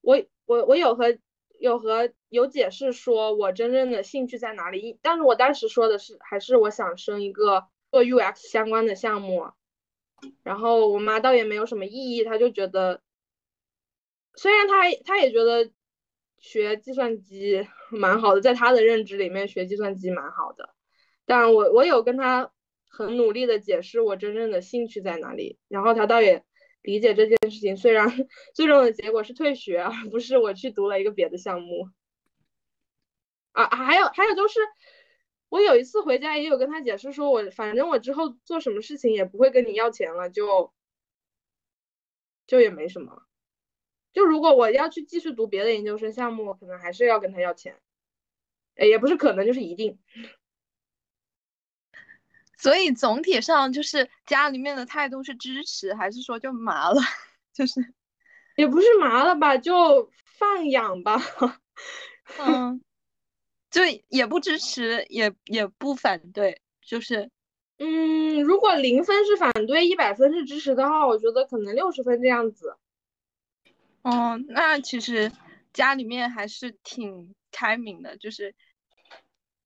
[0.00, 1.18] 我我我有和
[1.58, 9.48] 有和有解释说我真正的兴趣在哪里，但是我当时说的是还是我想升一个做 UX 相关的项目，
[10.42, 13.00] 然后我妈倒也没有什么异议，她就觉得
[14.34, 15.70] 虽然她她也觉得
[16.38, 20.70] 学计算机 蛮好的，在她的认知里面学计算机蛮好的。
[21.24, 22.52] 但我我有跟她
[22.88, 26.44] 很努力的解释我真正的兴趣在哪里，然后她倒也
[26.86, 27.76] 理解这件事情。
[27.76, 28.08] 虽然
[28.54, 31.90] 最终的结果是退学，而不是我去读了一个别的项目。
[33.52, 34.60] 啊，还有还有就是，
[35.48, 40.72] 我有一次回家也有跟他解释说，我反正我之后做什么事情也不会跟你要钱了，就
[42.46, 43.22] 就也没什么。
[44.12, 47.80] 就如果我要去继续读别的研究生项目，可能还是要跟他要钱。
[48.76, 49.98] 哎，也不是可能，就是一定。
[52.56, 57.00] 所以总体上就是家里面的态度是支持，还是说就麻了？
[57.52, 57.94] 就是
[58.56, 61.20] 也不是麻了吧，就放养吧。
[62.38, 62.82] 嗯，
[63.70, 67.30] 就也不支持，也也不反对，就是，
[67.78, 72.76] 嗯，如果零分是反对，一百分是支持的话，我觉得可能六十分这样子。
[74.02, 75.32] 哦，那其实
[75.72, 78.54] 家里面还是挺开明的，就是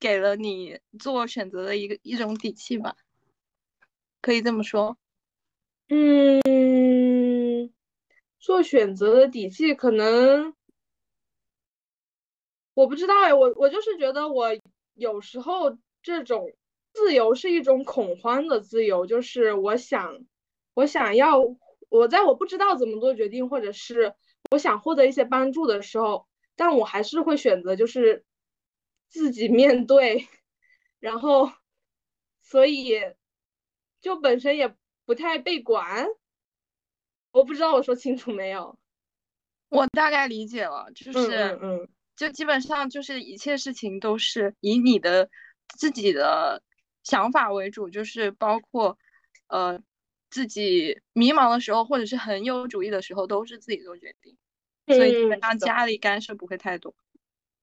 [0.01, 2.96] 给了你做选择的一个一种底气吧，
[4.22, 4.96] 可以这么说。
[5.88, 6.40] 嗯，
[8.38, 10.55] 做选择的底气可能。
[12.72, 14.48] 我不知道哎，我我就是觉得我
[14.94, 16.51] 有时候这种
[16.94, 20.24] 自由是一种恐慌的自由，就是我想
[20.72, 21.38] 我想要
[21.90, 24.14] 我在我不知道怎么做决定，或者是
[24.51, 26.26] 我想获得一些帮助的时候，
[26.57, 28.24] 但我还是会选择就是
[29.11, 30.26] 自己面对，
[30.98, 31.52] 然后
[32.40, 32.94] 所以
[34.00, 36.06] 就本身也不太被管。
[37.32, 38.78] 我不知道我说清楚没有？
[39.68, 41.88] 我大概理解了，就是嗯嗯。
[42.16, 45.30] 就基本上就是一切事情都是以你的
[45.78, 46.62] 自己的
[47.02, 48.98] 想法为主，就是包括
[49.46, 49.80] 呃
[50.28, 54.36] 自己迷茫的时候或者是很有主意的时候都是自己做决定，
[54.86, 56.94] 所以基本上家里干涉不会太多。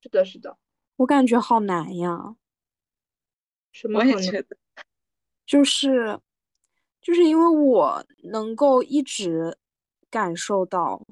[0.01, 0.57] 是的，是的，
[0.97, 2.35] 我感觉好难呀。
[3.71, 3.99] 什么？
[3.99, 4.57] 我也觉得，
[5.45, 6.19] 就是
[7.01, 9.57] 就是因为我能够一直
[10.09, 11.05] 感受到，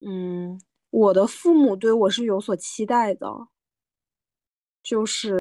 [0.00, 0.60] 嗯。
[0.90, 3.48] 我的父母对我是有所期待的，
[4.82, 5.38] 就是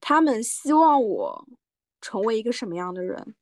[0.00, 1.48] 他们希望我
[2.00, 3.36] 成为一个什么样的人。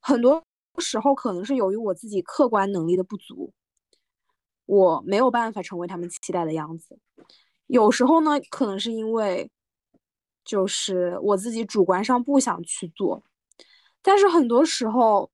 [0.00, 0.42] 很多
[0.78, 3.52] 时候可能是由于我自己客观能力的不足，
[4.64, 6.98] 我没有办法成为他们期待的样子。
[7.66, 9.50] 有时候呢，可能是因为
[10.44, 13.22] 就是我自己主观上不想去做，
[14.02, 15.30] 但是很多时候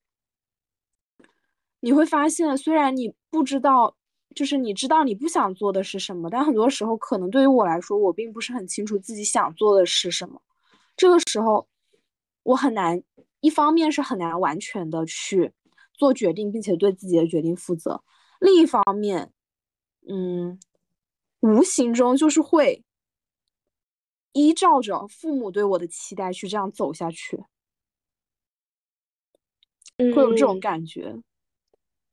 [1.80, 3.96] 你会发现，虽然你不知道。
[4.32, 10.40] 就是你知道你不想做的是什么，但很多时候可能对于我来说，我并不是很清楚自己想做的是什么。
[10.96, 11.66] 这个时候，
[12.44, 13.02] 我很难，
[13.40, 15.52] 一方面是很难完全的去
[15.92, 18.04] 做决定，并且对自己的决定负责；
[18.38, 19.32] 另一方面，
[20.08, 20.60] 嗯，
[21.40, 22.84] 无形中就是会
[24.32, 27.36] 依照着父母对我的期待去这样走下去，
[29.98, 31.16] 会有这种感觉。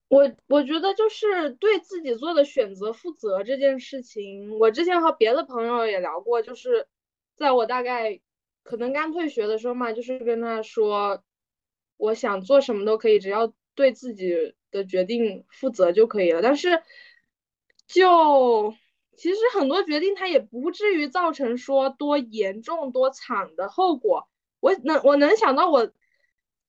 [0.09, 6.88] 我我觉得就是对自己做的选择负责这件事情，我之前和别的朋友也聊过，就是
[7.36, 8.21] 在我大概
[8.63, 11.21] 可能刚退学的时候嘛，就是跟他说，
[11.97, 16.41] 我想做什么都可以，只要对自己的决定负责就可以了。
[16.41, 16.82] 但是
[17.86, 18.73] 就
[19.18, 24.30] 其实很多决定它也不至于造成说多严重多惨的后果。
[24.61, 25.91] 我能我能想到我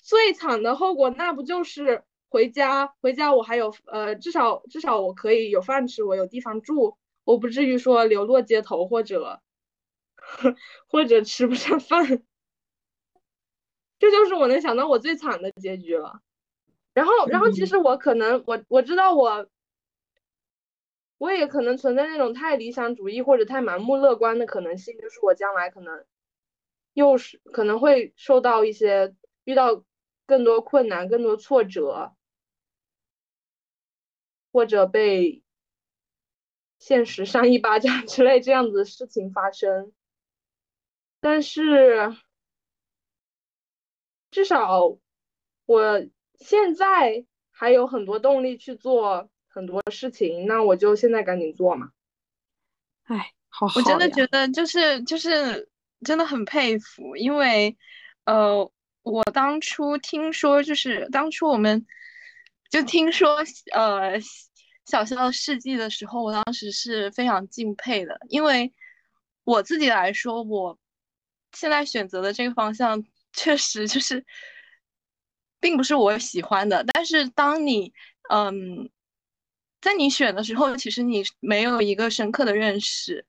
[0.02, 2.02] 最惨的后果，那不就是。
[2.30, 9.40] 回家，回家，我还有呃，至少至少我可以有饭吃，我有地方住，我不至于说流落街头或者
[10.88, 12.22] 或者吃不上饭，
[13.98, 16.20] 这就是我能想到我最惨的结局了。
[16.92, 19.48] 然后，然后其实我可能我我知道我
[21.18, 26.04] 我也可能存在那种太理想主义或者太盲目乐观的可能性，就是我将来可能
[26.94, 29.14] 又是可能会受到一些
[29.44, 29.84] 遇到
[30.26, 32.14] 更多困难、更多挫折。
[34.50, 35.42] 或者被
[36.78, 39.92] 现实扇一巴掌 之类这样子的事情发生，
[41.20, 42.16] 但是
[44.30, 44.98] 至少
[45.66, 46.06] 我
[46.38, 51.90] 现在还有很多动力去做很多事情，那我就现在赶紧做嘛。
[53.04, 55.68] 哎，好，我真的觉得就是就是
[56.04, 57.76] 真的很佩服，因为
[58.24, 58.70] 呃，
[59.02, 61.84] 我当初听说就是当初我们。
[62.70, 63.38] 就听说
[63.72, 64.20] 呃
[64.84, 68.70] 小肖的事迹的时候，我当时是非常敬佩的，因为
[69.44, 70.78] 我自己来说，我
[71.54, 73.02] 现在选择的这个方向
[73.32, 74.22] 确实就是
[75.58, 76.84] 并不是我喜欢的。
[76.92, 77.90] 但是当你
[78.28, 78.90] 嗯
[79.80, 83.24] 在你选的时候，其实你没有一个深刻的认识。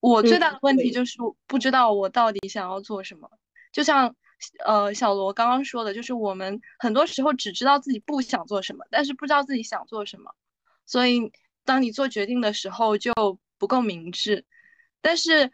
[0.00, 3.30] 我最大的问题就是不知道我到底想要做什么，
[3.72, 4.14] 就像。
[4.66, 10.30] 呃，小罗刚刚说的，就是我们很多时候只知道自己不想做什么，但是不知道自己想做什么，
[10.84, 11.32] 所以
[11.64, 13.14] 当你做决定的时候就
[13.56, 14.44] 不够明智，
[15.00, 15.50] 但是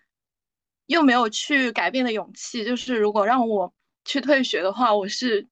[0.87, 2.65] 又没有去改变的勇气。
[2.65, 3.73] 就是如果让我
[4.05, 5.47] 去退学的话，我是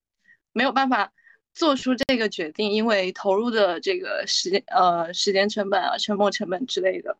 [0.51, 1.13] 没有办法
[1.61, 7.19] 做出这个决定，因为投入的这个时间呃时间成本啊、沉没成本之类的，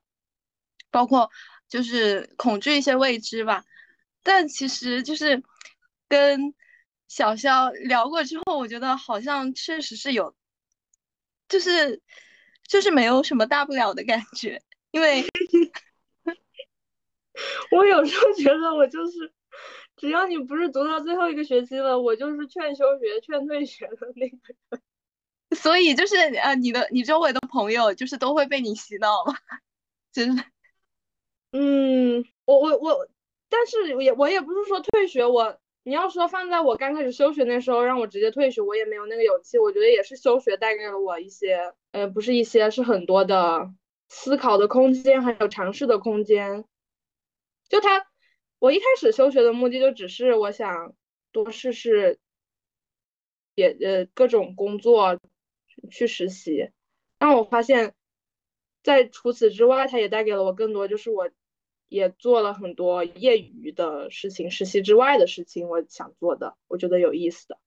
[0.91, 1.31] 包括
[1.69, 3.67] 就是恐惧一些未知吧。
[4.23, 5.43] 但其实就是。
[6.09, 6.53] 跟
[7.07, 10.35] 小肖聊过之后，我觉得好像确实是有，
[11.49, 12.03] 就是
[12.67, 14.61] 就是没有什么大不了的感觉，
[14.91, 15.25] 因为
[17.71, 19.33] 我有时候觉得我就是
[20.01, 24.39] 只要你不是读到最后一个学期了，我就是劝休学、劝退学的那个
[24.71, 24.83] 人。
[25.55, 29.35] 所以就是呃，你的你周围的朋友就是都会被你洗脑吗？
[30.11, 30.43] 真的？
[31.53, 33.09] 嗯，我我我，
[33.51, 39.59] 但是也我也不是说退学，我你要说放在我刚开始休学那时候让我直接退学，我也没有那个勇气。
[39.59, 43.71] 我觉得也是休学带给了我一些，呃，不是一些，是很多的
[44.09, 46.65] 思考的空间，还有尝试的空间。
[47.69, 48.07] 就他，
[48.61, 50.95] 我一开始休学的目的就只是我想
[51.33, 52.21] 多试试，
[53.57, 55.19] 也呃各种工作。
[55.91, 56.69] 去实习，
[57.17, 57.95] 但我发现，
[58.83, 61.31] 在除此之外，它也带给了我更多，就是我
[61.89, 67.59] 也做了很多业余的事情，实习之外的事情，我想做的，我觉得有意思的。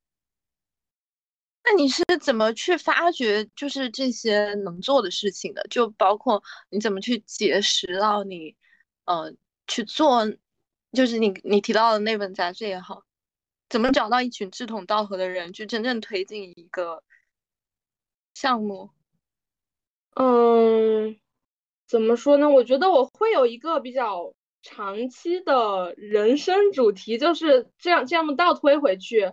[1.64, 5.66] 那你是怎么去发掘就是这些能做的事情的？
[5.72, 8.56] 就包括你怎么去结识到你，
[9.06, 9.34] 呃，
[9.66, 10.24] 去做，
[10.94, 13.04] 就是你你提到的那本杂志也好，
[13.70, 17.04] 怎么找到一群志同道合的人，去真正推进一个。
[18.36, 18.90] 项目，
[20.16, 21.20] 嗯，
[21.88, 22.50] 怎么说呢？
[22.50, 24.34] 我觉得我会有一个比较
[24.64, 29.32] 长期的人生主题，就是这样这样倒推回去，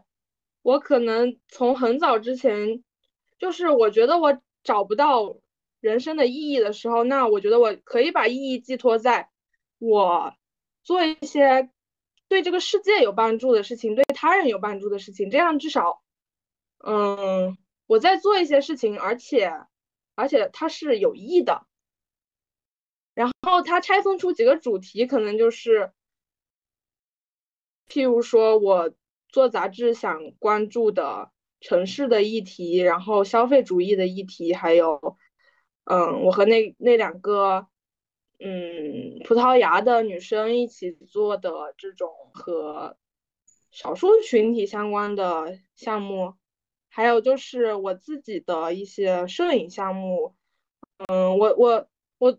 [0.60, 2.84] 我可能从很早之前，
[3.38, 5.38] 就是我觉得我找不到
[5.80, 9.30] 人生的意义的时候，那我觉得我可以把意义寄托在
[9.78, 10.34] 我
[10.82, 11.70] 做一些
[12.28, 16.02] 对这个世界有帮助的事情，对他人有帮助的事情，这样至少，
[16.84, 17.56] 嗯。
[17.86, 19.52] 我在做一些事情，而且，
[20.14, 21.66] 而且它是有益的。
[23.14, 25.90] 然后它拆分出几个主题，可能就是，
[27.88, 28.94] 譬如说我
[29.28, 35.16] 做杂志想关注的城市的议题，然后消费主义的议题，还有，
[35.82, 37.66] 嗯，我和那那两个，
[38.40, 42.96] 嗯，葡萄牙的女生一起做的这种和
[43.70, 46.34] 少数群体相关的项目。
[46.92, 50.34] 还有就是我自己的一些摄影项目，
[51.08, 51.88] 嗯，我我
[52.18, 52.38] 我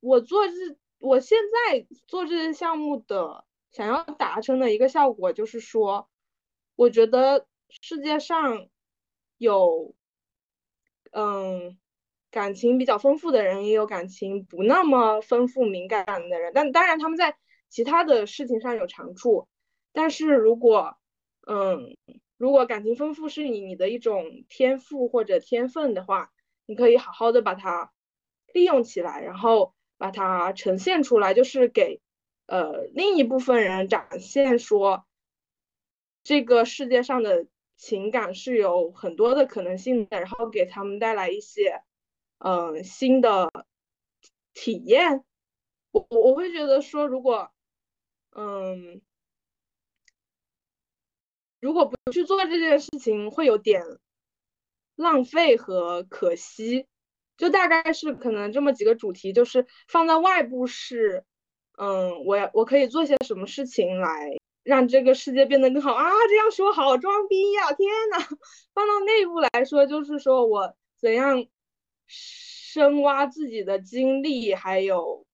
[0.00, 0.54] 我做这，
[1.00, 1.38] 我现
[1.68, 6.08] 在做这些项目的想要达成的一个效果就是说，
[6.76, 8.68] 我觉得世界上
[9.36, 9.94] 有，
[11.12, 11.78] 嗯，
[12.30, 17.36] 感情比较丰富的人，也有感情不那么丰富敏感的人，但当然他们在
[17.68, 19.48] 其他的事情上有长处，
[19.92, 20.96] 但是如果，
[21.46, 21.96] 嗯。
[22.40, 26.32] 如果感情丰富是你你的一种天赋或者天分的话，
[26.64, 27.92] 你可以好好的把它
[28.54, 32.00] 利用起来，然后把它呈现出来，就是给
[32.46, 35.04] 呃另一部分人展现说，
[36.22, 41.82] 这个世界上的情感是有很多的可能性的，然后给他们带来一些
[42.40, 43.50] 嗯新的
[44.52, 45.24] 体验。
[45.92, 47.50] 我我会觉得说，如果
[48.32, 49.00] 嗯。
[51.62, 53.82] 如果不去做这件事情，会有点
[54.96, 56.86] 浪费和可惜。
[57.36, 61.24] 就大概是可能这么几个主题，就是放在外部是，
[61.76, 64.30] 嗯，我要我可以做些什么事情来
[64.62, 66.10] 让这个世界变得更好啊？
[66.28, 67.72] 这样说好装逼呀！
[67.72, 68.18] 天呐，
[68.74, 71.46] 放到内部来说，就是说我怎样
[72.10, 75.24] 深挖自己的经历还有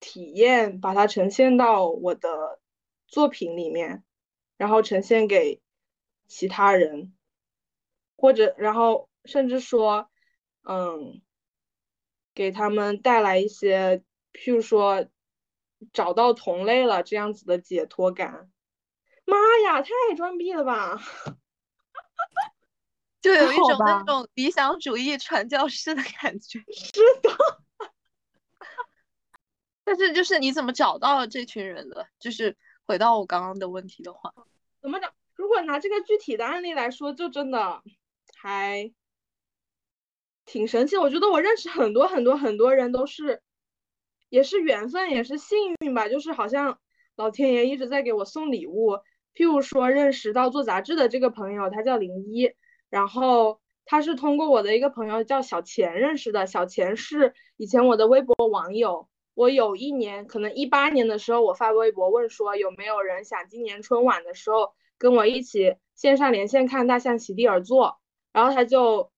[0.00, 2.60] 体验，把它呈现到我的
[3.06, 4.04] 作品里面。
[4.56, 5.60] 然后呈现给
[6.28, 7.14] 其他人，
[8.16, 10.08] 或者然后甚至说，
[10.62, 11.20] 嗯，
[12.32, 14.02] 给他们带来一些，
[14.32, 15.08] 譬如说
[15.92, 18.50] 找到同类了这样子的解脱感。
[19.26, 20.98] 妈呀，太装逼了吧！
[23.26, 26.58] 就有一种那种理想主义传教士的感觉。
[26.72, 27.30] 是的。
[29.84, 32.06] 但是就是你怎么找到这群人的？
[32.18, 32.56] 就是。
[32.88, 34.32] 回到我刚刚的问题的话，
[34.80, 35.12] 怎么讲？
[35.34, 37.82] 如果拿这个具体的案例来说，就真的
[38.36, 38.92] 还
[40.44, 40.96] 挺神奇。
[40.96, 43.42] 我觉得我认识很多很多很多人都是，
[44.28, 46.08] 也是缘分，也是幸运吧。
[46.08, 46.78] 就是好像
[47.16, 49.00] 老天爷一直在给我送礼物。
[49.34, 52.52] 譬如说，认识到做杂志的这个朋友，他叫林一，
[52.90, 56.46] 然后他是通过我的一个朋友叫小钱认识的。
[56.46, 59.08] 小钱是以前我的微博网友。
[59.34, 67.98] 我有一年，可能一八年的时候，我发微博问说有没有人想今年春晚的时候跟我一起线上连线看大象席地而坐，
[68.32, 69.12] 然后他就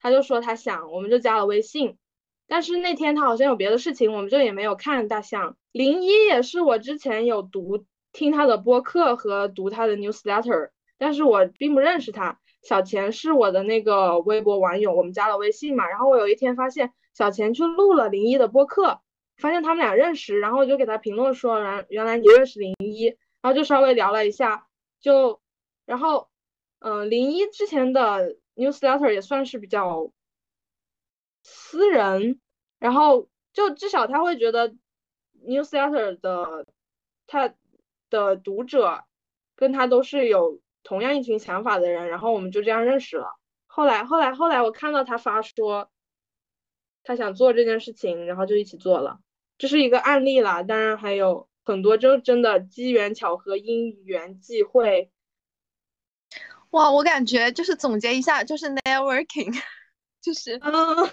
[0.00, 1.98] 他就说他想，我们就加了微信。
[2.46, 5.56] 但是那天他好像有别的事情，我们就也没有看大象。
[5.72, 12.38] 零一也是我之前有读听他的播客和读他的 newsletter，但是我并不认识他。
[12.64, 15.88] 小钱是我的那个微博网友，我们加了微信嘛。
[15.88, 19.00] 然后我有一天发现小钱去录了零一的播客。
[19.36, 23.06] 发现他们俩认识，然后我就给他评论说，原原来你认识林一，
[23.42, 24.68] 然后就稍微聊了一下，
[25.00, 25.40] 就
[25.86, 26.30] 然后
[26.78, 30.12] 嗯，林一之前的 newsletter 也算是比较
[31.42, 32.40] 私人，
[32.78, 34.72] 然后就至少他会觉得
[35.44, 36.64] newsletter 的
[37.26, 37.52] 他
[38.10, 39.02] 的读者
[39.56, 43.36] 跟他都是有同样一群想法的人，然后我们就这样认识了。
[43.66, 45.90] 后来后来后来我看到他发说。
[47.06, 49.20] 他想做这件事情，然后就一起做了，
[49.58, 50.62] 这是一个案例啦。
[50.62, 55.10] 当然还有很多，就真的机缘巧合、因缘际会。
[56.70, 59.54] 哇，我感觉就是总结一下，就是 networking，
[60.22, 61.12] 就是嗯，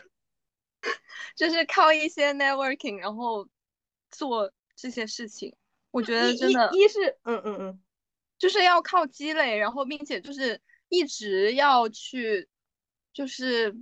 [1.35, 3.49] 就是靠一些 networking，然后
[4.11, 5.53] 做这些事情。
[5.91, 7.81] 我觉得真的，一是嗯嗯嗯，
[8.41, 12.49] 就是要靠积累，然后并且就是一直要去，
[13.13, 13.73] 就是。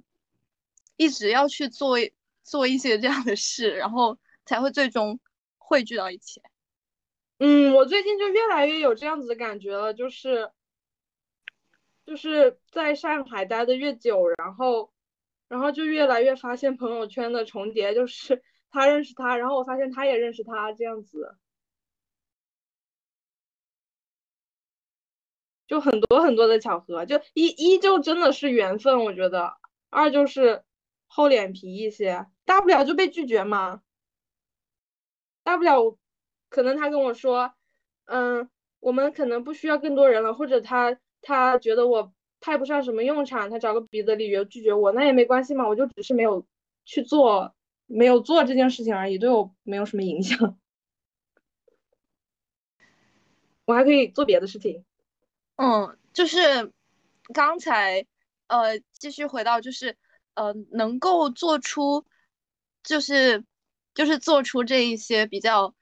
[1.01, 1.95] 一直要去做
[2.43, 5.18] 做一些这样的事，然后才会最终
[5.57, 6.41] 汇聚到一起。
[7.38, 10.51] 嗯，我最近就越来越有这样子的感觉了，就是
[12.05, 14.91] 就是在上海待的越久，然后
[15.47, 21.38] 然后就越来越发现朋友圈的重叠，就是他认识他，然后我发现他也认识他，这样子，
[25.70, 29.54] 就很多很多的巧合，就一一就真的是缘分，我觉得，
[29.90, 30.64] 二就是。
[31.12, 33.82] 厚脸皮一些，大不了就被拒绝嘛。
[35.42, 35.98] 大不了，
[36.50, 37.52] 可能他跟我说，
[38.06, 38.48] 嗯，
[38.80, 46.46] 我们可能不需要更多人了，或者他他觉得我派不上什么用场，他找个别的理由拒绝我，那也没关系嘛，我就只是没有
[46.86, 47.56] 去做，
[47.88, 50.60] 没有做这件事情而已，对我没有什么影响。
[53.66, 54.86] 我还可以做别的事情。
[55.62, 56.72] 嗯，就是
[57.34, 58.05] 刚才，
[58.47, 59.97] 呃，继续回到就是。
[60.36, 62.05] 呃，能够做出，
[62.82, 63.43] 就是
[63.93, 65.76] 就是做出这一些比较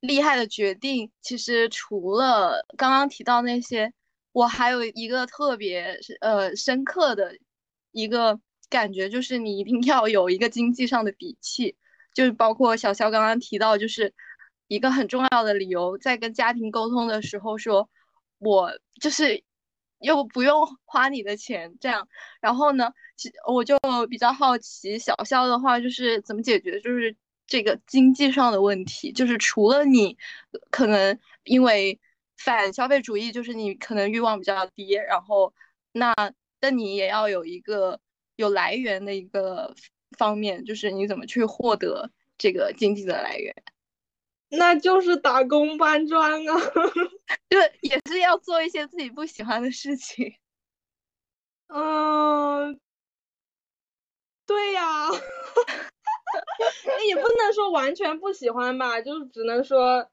[0.00, 1.12] 厉害的决定。
[1.20, 3.92] 其实除了刚刚提到那些，
[4.32, 7.38] 我还有一个特别呃深刻的
[7.92, 11.76] 一个感觉，就是你一定 要有一个经济上的底气。
[12.12, 14.12] 就是包括小肖刚刚提到，就是
[14.66, 17.88] 一个很重要的理由，在跟家庭沟通的时候，说
[18.40, 19.44] 我就是。
[20.02, 22.08] 又不用 花你的钱，这样，
[22.40, 23.78] 然后呢，其我就
[24.08, 27.14] 比较好奇，小肖的话就是怎么解决，就是
[27.46, 30.16] 这个经济上的问题，就是除了你
[30.70, 32.00] 可能因为
[32.38, 35.52] 反消费主义，就是你可能欲望比较低，然后
[35.92, 36.14] 那
[36.62, 38.00] 那你也要有一个
[38.36, 39.74] 有来源的一个
[40.16, 43.54] 方面，就是你怎么去获得这个经济的来源。
[44.50, 46.54] 那就是打工搬砖啊，
[47.50, 50.34] 就也是要做一些自己不喜欢的事情。
[51.70, 52.80] 嗯，
[54.48, 54.82] 对呀，
[57.08, 60.08] 也不能说完全不喜欢吧，就只能说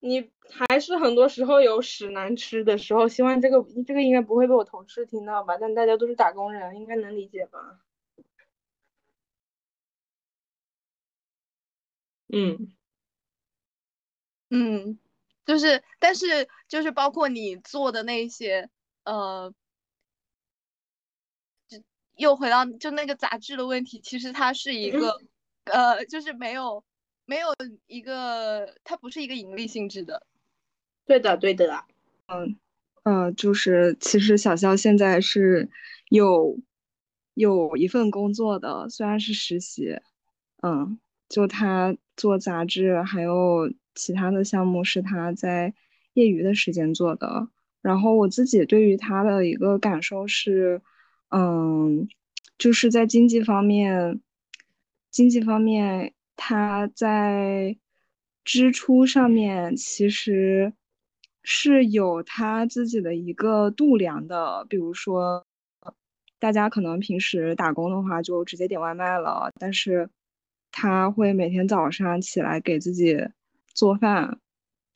[0.00, 3.08] 你还是很多时候有屎难吃的时候。
[3.08, 5.56] 希望这个这个应该不会被我同事听到吧？
[5.60, 7.80] 但大家都是打工人，应该能理解吧？
[12.32, 12.70] 嗯。
[14.50, 14.98] 嗯，
[15.46, 18.68] 就是，但是就是包括你做的那些，
[19.04, 19.54] 呃，
[21.68, 21.78] 就
[22.16, 25.20] 又回到就那个杂志的问题，其实它是一个，
[25.64, 26.84] 呃，就是没有
[27.26, 27.54] 没有
[27.86, 30.26] 一个，它不是一个盈利性质的。
[31.06, 31.84] 对的，对的。
[32.26, 32.58] 嗯，
[33.04, 35.70] 呃，就是其实小肖现在是
[36.08, 36.58] 有
[37.34, 40.00] 有一份工作的，虽然是实习，
[40.62, 40.98] 嗯，
[41.28, 43.72] 就他做杂志还有。
[43.94, 45.74] 其他的项目是他在
[46.14, 47.48] 业余的时间做的，
[47.82, 50.80] 然后我自己对于他的一个感受是，
[51.30, 52.08] 嗯，
[52.58, 54.20] 就是在经济方面，
[55.10, 57.76] 经济方面他在
[58.44, 60.72] 支出上面其实
[61.42, 65.46] 是有他自己的一个度量的，比如说，
[66.38, 70.08] 大家可能平时打工的话就直接点外卖了，但是
[70.72, 73.16] 他会每天早上起来给自己。
[73.74, 74.38] 做饭，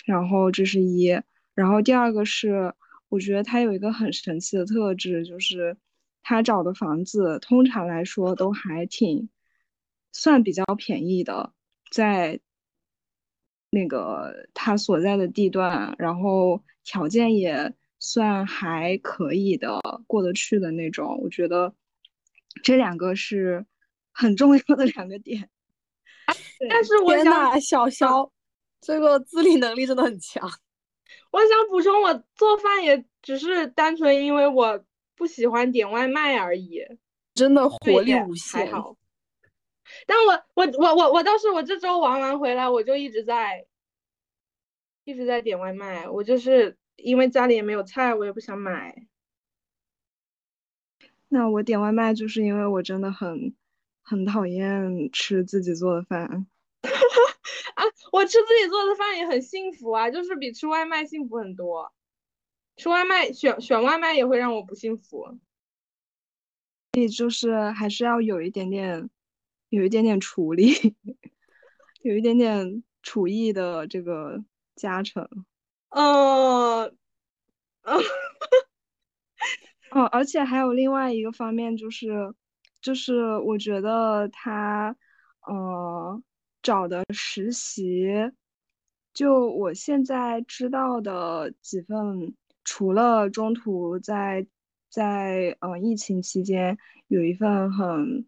[0.05, 1.21] 然后这是一，
[1.55, 2.75] 然后第二个是，
[3.09, 5.77] 我觉得他有一个很神奇的特质，就是
[6.23, 9.29] 他找的房子通常来说都还挺
[10.13, 11.53] 算比较便宜的，
[11.91, 12.41] 在
[13.71, 21.19] 那个他所在的地段，然后条件也算还可以的，过得去的那种。
[21.23, 21.75] 我觉得
[22.63, 23.65] 这两个是
[24.13, 25.49] 很重要的两个点。
[26.69, 28.31] 但是我想小肖。
[28.85, 30.49] 这个自理能力真的很强。
[31.33, 34.85] 我想补充，我做饭也只是单纯因为我
[35.17, 36.83] 不喜欢点外卖而已。
[37.35, 38.67] 真的活力无限。
[38.67, 38.97] 还好。
[40.07, 43.67] 但我我我我我倒是我这周玩完回来，我就一直在
[45.05, 49.07] 一直在点外卖，我就是因为家里也没有菜，我也不想买。
[51.29, 53.55] 那我点外卖就是因为我真的很
[54.03, 56.47] 很讨厌吃自己做的饭。
[57.75, 61.93] 啊，我吃自己做的饭也很幸福啊，就是比吃外卖幸福很多。
[62.77, 65.39] 吃外卖选选外卖也会让我不幸福。
[66.93, 69.11] 所以就是还是要有一点点，
[69.69, 70.73] 有一点点厨力，
[72.03, 74.45] 有一点点厨艺的这个
[74.77, 75.29] 加成。
[75.91, 76.97] 嗯，
[77.83, 77.99] 嗯，
[79.91, 82.35] 哦，而且还有另外一个方面就是，
[82.81, 84.97] 就是我觉得他，
[85.47, 86.23] 呃，
[86.65, 88.09] 找的实习，
[89.13, 92.35] 就我现在知道的几份，
[92.65, 94.45] 除了中途在。
[94.91, 98.25] 在呃疫情期间，有一份很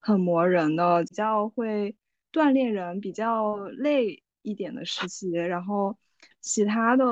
[0.00, 1.94] 很磨人的，比较会
[2.32, 5.30] 锻炼人，比较累一点的实习。
[5.30, 5.96] 然后
[6.40, 7.04] 其他的，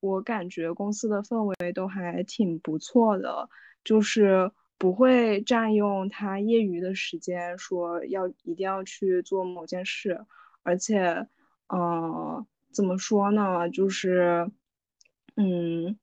[0.00, 3.46] 我感觉公司的氛围都还挺不错的，
[3.84, 4.50] 就是
[4.80, 10.26] 不会占用他业余的时间，说要一定要去做某件事。
[10.62, 11.26] 而且，
[11.68, 13.68] 嗯，怎么说呢？
[13.70, 14.50] 就是，
[15.36, 15.96] 嗯。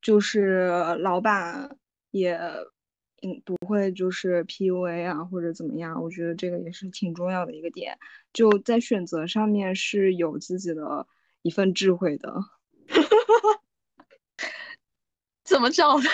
[0.00, 0.68] 就是
[1.00, 1.76] 老板
[2.12, 2.38] 也
[3.20, 7.98] 嗯不会就是 PUA 啊或者怎么样，我觉得这个也是挺重要的一个点，
[8.32, 11.08] 就在选择上面是有自己的
[11.42, 12.32] 一份智慧的。
[15.42, 16.04] 怎么找的？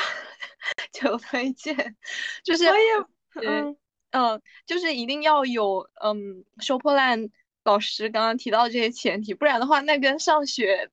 [0.93, 1.97] 求推荐，
[2.43, 3.77] 就是我也嗯
[4.11, 7.29] 嗯，就是一定要有嗯收破烂
[7.65, 10.91] 老师刚刚提到这些前提，不然的话，那跟上学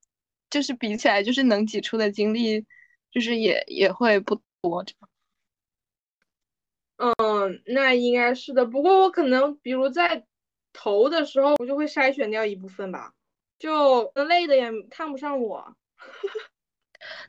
[0.49, 2.65] 就是比起来，就是能挤出的精力。
[3.13, 4.85] 就是也也会不多，
[6.95, 8.65] 嗯，那应该是的。
[8.65, 10.25] 不过我可能比如在
[10.71, 13.13] 投的时候，我就会筛选掉一部分吧，
[13.59, 15.75] 就累的也看不上我。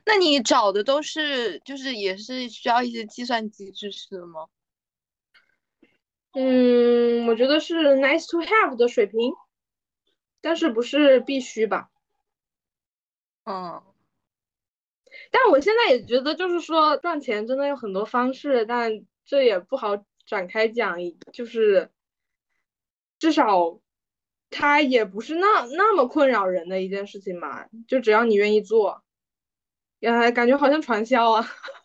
[0.05, 4.47] 那你找的都是就是也是需要一些计算机知识的吗？
[6.33, 9.33] 嗯，我觉得是 nice to have 的水平，
[10.41, 11.89] 但是不是必须吧？
[13.45, 13.81] 嗯。
[15.29, 20.97] 但我现在也觉得，就是说赚钱真的有很多方式，但这也不好展开讲。
[21.31, 21.91] 就是
[23.19, 23.79] 至少
[24.49, 29.03] 它也不是那那么困扰人的一件事情嘛，就只要你愿意做，
[30.03, 31.45] 呃，感觉好像传销啊。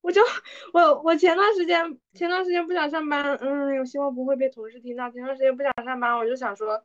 [0.00, 0.20] 我就
[0.72, 5.10] 我我前段时间前段时间不想上班，嗯，我希望不会被同事听到。
[5.10, 6.84] 前段时间不想上班，我就想说。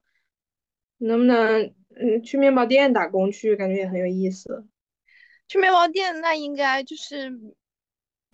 [1.02, 3.56] 能不能嗯去面包店打工去？
[3.56, 4.68] 感觉也很有意思。
[5.48, 7.32] 去面包店那应该就是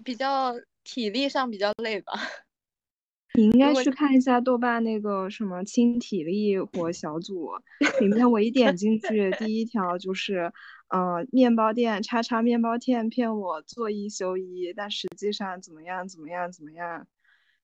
[0.04, 0.54] 比较
[0.84, 2.14] 体力上比较累吧。
[3.38, 7.52] 你应该去看一下豆瓣那个什么轻体力活小组，
[8.00, 10.52] 里面我一点进去，第一条就是
[10.90, 17.08] 呃面包店叉叉面包店骗我做一休一，但实际上怎么样怎么样怎么样，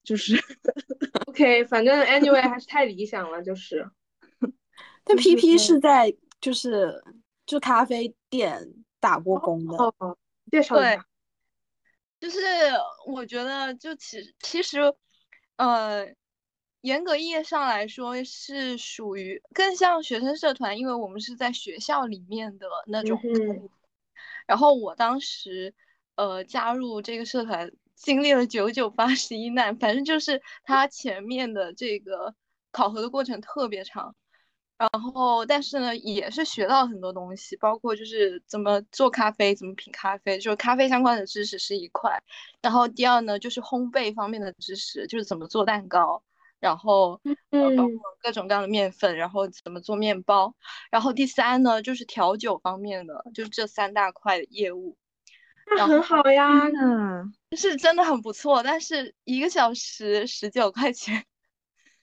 [0.04, 0.36] 就是
[1.28, 3.90] OK，反正 anyway 还是太理想了，就是。
[5.04, 7.04] 但 P P 是在就是
[7.46, 9.78] 就咖啡店打过工的，
[10.52, 11.06] 介绍一下。
[12.20, 12.38] 就是
[13.08, 14.80] 我觉得就其其实，
[15.56, 16.06] 呃，
[16.82, 23.20] 严格意义上来说是属于更像学生社团，因为我们是在学校里面的那种。
[24.48, 25.74] 然后我当时
[26.16, 32.36] 呃加入这个社团，经历了九九八十一难，反正就是它前面的这个
[32.72, 34.16] 考核的过程特别长。
[34.78, 42.20] 然后，但是呢，也是学到很多东西，包括就是怎么做咖啡，怎么品咖啡，就是咖啡相关的知识是一块。
[42.64, 46.24] 然后第二呢，就是烘焙方面的知识，就是怎么做蛋糕，
[46.62, 50.56] 然后呃，包括各种各样的面粉，然后怎么做面包。
[50.90, 54.96] 然后第三呢，就是调酒方面的，就是这三大块的业务。
[55.76, 56.70] 那很好呀，
[57.58, 58.64] 是真的很不错。
[58.64, 61.26] 但是一个小时十九块钱，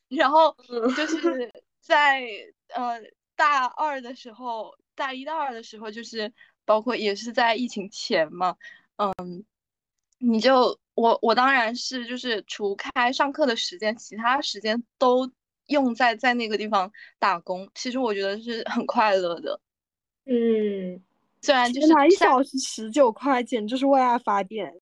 [0.08, 0.54] 然后
[0.94, 1.50] 就是
[1.80, 2.22] 在。
[2.74, 3.00] 呃，
[3.34, 6.30] 大二的时候，大一、大二的时候，就是
[6.66, 8.56] 包括也是在疫情前嘛，
[8.96, 9.42] 嗯，
[10.18, 15.30] 你就我我当然是就是除开上课的时间，其他时间都
[15.66, 17.70] 用在在那个地方打工。
[17.74, 19.60] 其实我觉得是很快乐的，
[20.24, 21.02] 嗯，
[21.40, 24.72] 虽然就是一小时十九块，简直是为爱发电。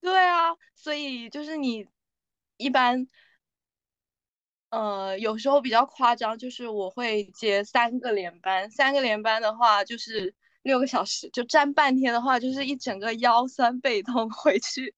[0.00, 1.86] 对啊，所以就是你
[2.56, 3.06] 一般。
[4.70, 14.92] 呃，有时候比较夸张，就是我会接三个连班，三个连班的话就是六个小时，就站半天的话，就是一整个腰酸背痛，回去，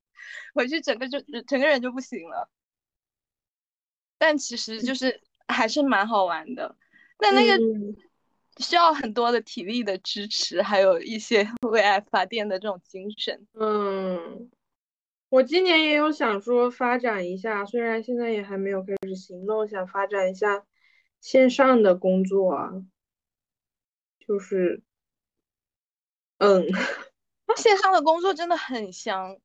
[0.55, 2.51] 回去整个就整个人就不行了。
[4.19, 6.77] 但其实就是还是蛮好玩的。
[7.19, 7.97] 那那个嗯
[8.59, 13.47] 需要很多的体力的支持，还有一些 为爱发电的这种精神。
[13.53, 14.51] 嗯，
[15.29, 20.65] 我今年也有想说发展一下，虽然现在也还没有开始行动，想发展一下
[21.21, 22.73] 线上的工作啊，
[24.27, 24.83] 就是，
[26.39, 26.65] 嗯
[27.57, 29.39] 线上的工作真的很香。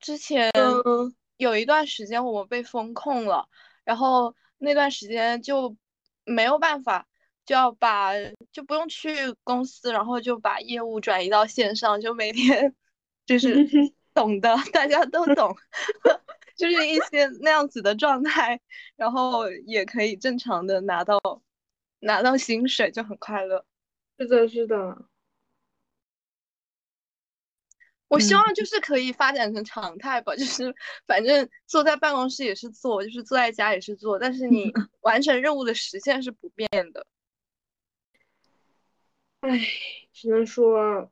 [0.00, 3.48] 之前嗯有一段时间我们被封控了，
[3.84, 5.76] 然后那段时间就
[6.24, 7.06] 没有办法，
[7.44, 8.12] 就要把
[8.52, 12.74] 就不用去公司，然后就把业务转移到线上，就每天
[13.26, 13.66] 就是
[14.12, 15.56] 懂的，大家都懂，
[16.56, 18.60] 就是一些那样子的状态，
[18.96, 21.18] 然后也可以正常的拿到
[22.00, 23.64] 拿到薪水，就很快乐。
[24.18, 25.04] 是的，是的，
[28.10, 30.74] 我希嗯望就是可以发展成常态吧，就是
[31.06, 37.06] 反正坐在办公室也是做，就是坐在家也是做，但是你 完成任务的时限是不变的。
[39.40, 39.60] 唉，
[40.12, 41.08] 只能说，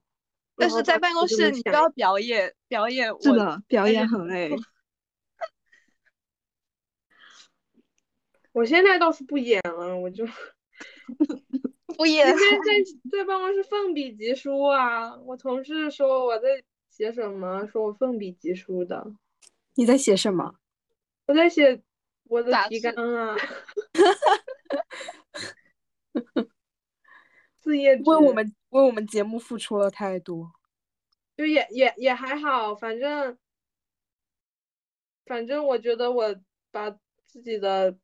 [0.56, 4.50] 但是在办公室你就要表演表演我是的，表演很累。
[8.50, 10.26] 我现在倒是不演了，我就
[11.96, 15.16] 不演今天在在办公室奋笔疾书啊！
[15.18, 16.48] 我同事说我在
[16.98, 19.14] 写什么，说我奋笔疾书的，
[19.76, 20.56] 你在写什么？
[21.26, 21.80] 我在写
[22.24, 23.36] 我的提纲啊，
[27.60, 30.50] 四页，为我们为我们节目付出了太多。
[31.36, 33.38] 就也也也还好，反正
[35.24, 36.34] 反正我觉得我
[36.72, 36.90] 把
[37.26, 37.96] 自己的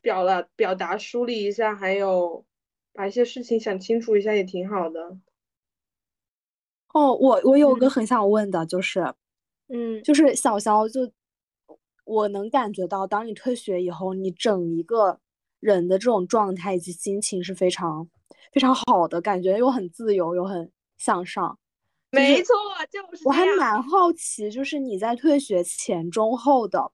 [0.00, 2.46] 表了表达梳理一下，还有
[2.94, 5.18] 把一些事情想清楚一下，也挺好的。
[6.96, 7.90] 哦，我我有个嗯。
[7.90, 9.00] 很想问的，就是
[9.68, 10.02] 嗯。
[10.02, 11.10] 就是小肖就
[12.04, 15.20] 我能感觉到，当你退学以后，你整一个
[15.60, 18.08] 人的这种状态以及心情是非常
[18.52, 21.58] 非常好的，感觉又很自由又很向上。
[22.12, 22.54] 就是没错，
[22.90, 23.82] 就是我还蛮。
[23.82, 26.92] 好奇，就是你在退学前、中、后的，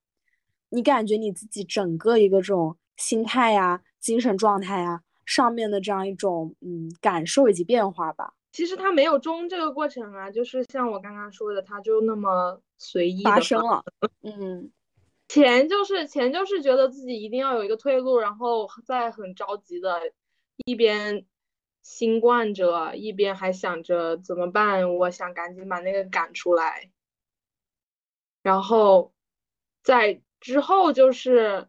[0.71, 13.83] 你感觉你自己整个一个这种心态呀、精神状态呀上面的这样一种嗯感受以及变化吧，其实他没有中这个过程啊，就是像我刚刚说的，他就那么随意的发生了。
[14.21, 14.71] 嗯，
[15.27, 20.13] 钱就是钱就是觉得自己一定要有一个退路，然后再很着急的，
[20.67, 21.25] 一边
[21.83, 26.91] 新冠着，一边还想着怎么办，我想赶紧把那个赶出来。
[28.43, 29.15] 然后
[29.83, 31.69] 在之后就是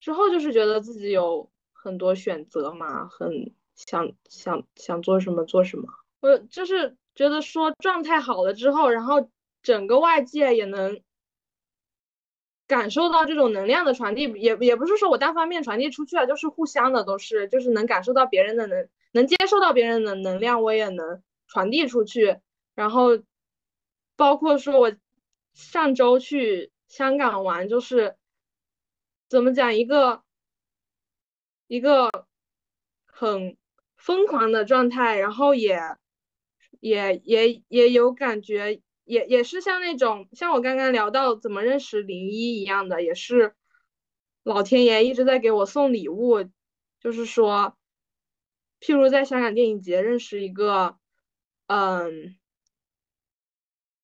[0.00, 5.88] 之后就是觉得自己有很多选择嘛，很想想想做什么做什么。
[6.20, 9.30] 我就是觉得说状态好了之后，然后
[9.62, 11.02] 整个外界也能
[12.66, 22.38] 感受到这种能量的传递，也也不是说我单方面传递出去啊，就是互相的，都是就是能感受到别人的能，能接受到别人的能量，我也能传递出去。
[22.74, 23.22] 然后
[24.16, 24.92] 包括说我
[25.52, 28.16] 上周去香港玩，就是
[29.28, 30.22] 怎么讲一个
[31.66, 32.10] 一个
[33.06, 33.56] 很
[34.04, 35.78] 疯狂的状态，然后也
[36.80, 43.54] 也也也有感觉，也也是像那种像我刚刚聊到怎么认识零一一样的，也是
[44.42, 46.44] 老天爷一直在给我送礼物，
[47.00, 47.76] 就是说，
[48.78, 50.98] 譬如在香港电影节认识一个，
[51.68, 52.36] 嗯。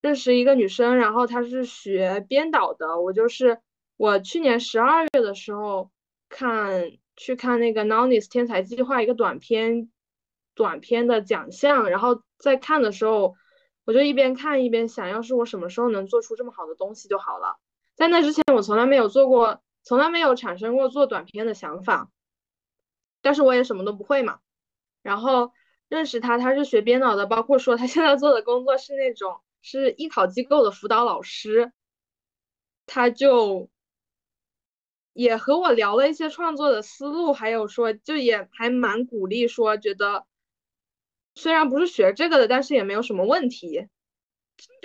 [0.03, 2.98] 认识一个女生，然后她是学编导的。
[3.03, 3.61] 我就是
[3.98, 5.90] 我去年十二月的时候
[6.30, 6.90] 看
[7.20, 9.90] 去看那个 Nonis 天才计划一个短片
[10.54, 13.36] 短片的奖项，然后在看的时候，
[13.84, 17.58] 我就一边看一边想，要是我什么时候能做出这么好的东西就好了。
[17.94, 22.08] 在那之前，我从来没有做过，从来没有产生过做短片的想法，
[23.20, 24.38] 但是我也什么都不会嘛。
[25.02, 25.52] 然后
[25.88, 29.40] 认识他，他是学编导的，包括说他现在做的工作是那种。
[29.62, 31.70] 是艺考机构的辅导老师，
[32.86, 33.68] 他就
[35.12, 40.26] 也和我聊了一些创作的思路，还有说就也还蛮鼓励说，觉得
[41.34, 43.88] 虽然不是学这个的，但是也没有什么问题。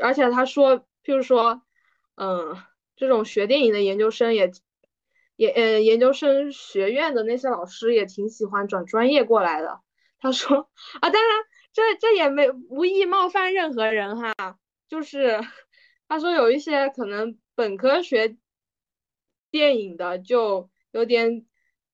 [0.01, 1.61] 而且他说，譬如说，
[2.15, 2.55] 嗯，
[2.95, 4.51] 这种学电影的研究生也
[5.35, 9.81] 也呃研究生学院的那些老师也挺喜欢转专业过来的。
[10.17, 10.69] 他说
[11.01, 14.57] 啊，当然这这也没无意冒犯任何人哈。
[14.87, 15.41] 就是
[16.07, 18.37] 他说有一些可能本科学
[19.55, 21.45] 电影的就有点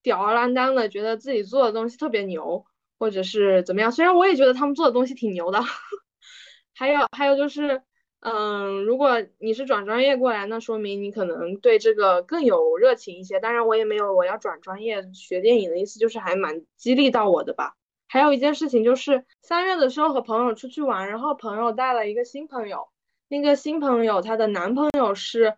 [0.01, 2.66] 吊儿郎当的，觉得自己做的东西特别牛，
[2.97, 3.91] 或者是怎么样。
[3.91, 5.59] 虽然我也觉得他们做的东西挺牛的。
[6.74, 7.84] 还有还有就是
[8.22, 13.39] 嗯，如果你是转专业过来，那说明你可能对这个更有热情一些。
[13.39, 17.76] 当然，我也没有我要转专业学电影的意思，就是还蛮激励到我的吧。
[18.07, 22.88] 还有一件事情就是三月的时候和朋友出去玩，然后朋友带了一个新朋友，
[23.28, 25.55] 那个新朋友她的男朋友是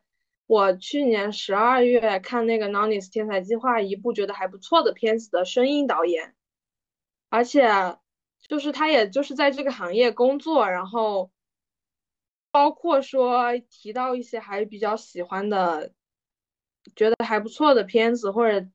[0.47, 6.35] 我去年十二月看那个《Nonis 天才计划》一部觉得还不错的片子的声音导演，
[7.29, 7.97] 而且
[8.47, 11.31] 就是他也就是在这个行业工作，然后。
[12.51, 15.91] 包括说提到一些还比较喜欢的，
[16.95, 18.69] 觉得还不错的片子或者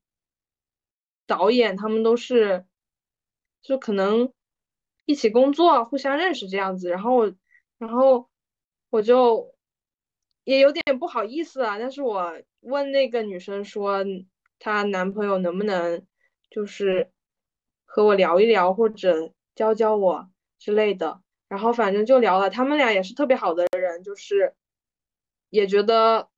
[1.29, 2.67] 导演，他们都是
[3.63, 4.33] 就可能
[5.05, 6.91] 一起工作，互相认识这样子。
[6.91, 7.27] 然后，
[7.79, 8.29] 然后
[8.91, 9.55] 我就
[10.49, 11.79] 也有点不好意思啊。
[11.79, 14.03] 但是我问那个女生说，
[14.59, 16.03] 她男朋友能不能
[16.51, 17.11] 就是
[17.85, 21.21] 和我聊一聊，或者教教我之类的。
[21.49, 24.55] 然后反正就聊了，他们俩也是特别好的人，就是
[25.51, 26.29] 也觉得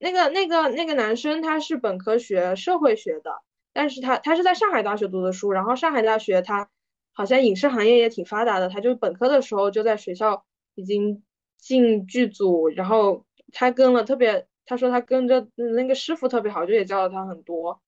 [0.00, 3.40] 那个那个那个男生他是本科学社会学的，
[3.72, 6.68] 但是他他是在上海大学读的书，然后上海大学他
[7.12, 10.44] 好像影视行业也挺发达的，他就本科的时候就在学校
[10.74, 11.22] 已经
[11.56, 13.24] 进剧组，然后
[13.54, 17.80] 他跟了特别，他说他跟着那个师傅特别好，就也教了他很多，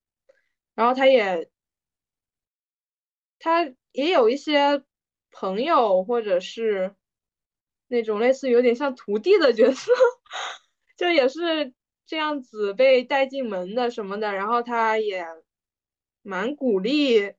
[0.75, 1.51] 然后他也
[3.39, 4.83] 他也有一些。
[5.39, 6.95] 朋友，或者是
[7.89, 9.93] 那种类似有点像徒弟的角色，
[10.97, 11.75] 就也是
[12.07, 14.33] 这样子被带进门的什么的。
[14.33, 15.27] 然后他也
[16.23, 17.35] 蛮鼓励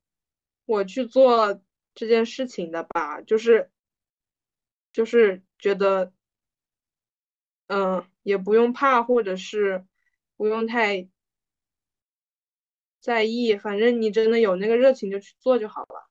[0.65, 1.59] 我去做
[1.95, 3.71] 这件事情的吧，就是
[4.93, 6.13] 就是觉得，
[7.65, 9.85] 嗯，也不用怕，或者是
[10.35, 11.07] 不用太
[12.99, 16.09] 在意，反正你真的有那个热情就去做就好了。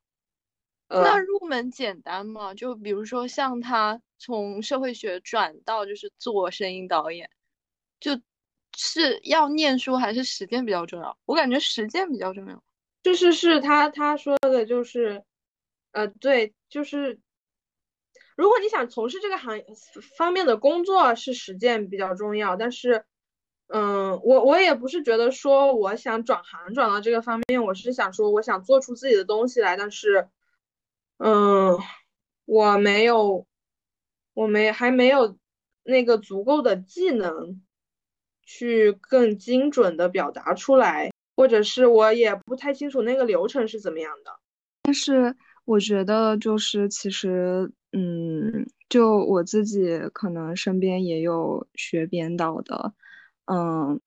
[0.89, 2.55] 那入门简单吗？
[2.55, 7.29] 就比如说像他从社会学转到就是做声音导演，
[8.01, 8.19] 就
[8.75, 11.19] 是要念书还是实践比较重要？
[11.27, 12.65] 我感觉实践比较重要。
[13.03, 15.23] 就是是他他说的就是，
[15.91, 17.21] 呃，对，就是
[18.37, 19.67] 如果你想从事这个行业
[20.17, 22.55] 方面的工作，是实践比较重要。
[22.55, 23.05] 但是，
[23.67, 30.29] 嗯，我我也不是觉得说我想转行转到这个方面，我是想说我想做出自己的东西来，但是。
[31.19, 31.79] 嗯，
[32.45, 33.47] 我没有，
[34.35, 35.39] 我没还没有
[35.83, 37.63] 那个足够的技能
[38.43, 44.39] 去更精准的表达出来，或者是我也不太清楚那个流程是怎么样的。
[44.83, 45.35] 但是
[45.67, 52.95] 我觉得就是其实，嗯，就我自己可能身边也有学编导的，
[53.47, 54.01] 嗯，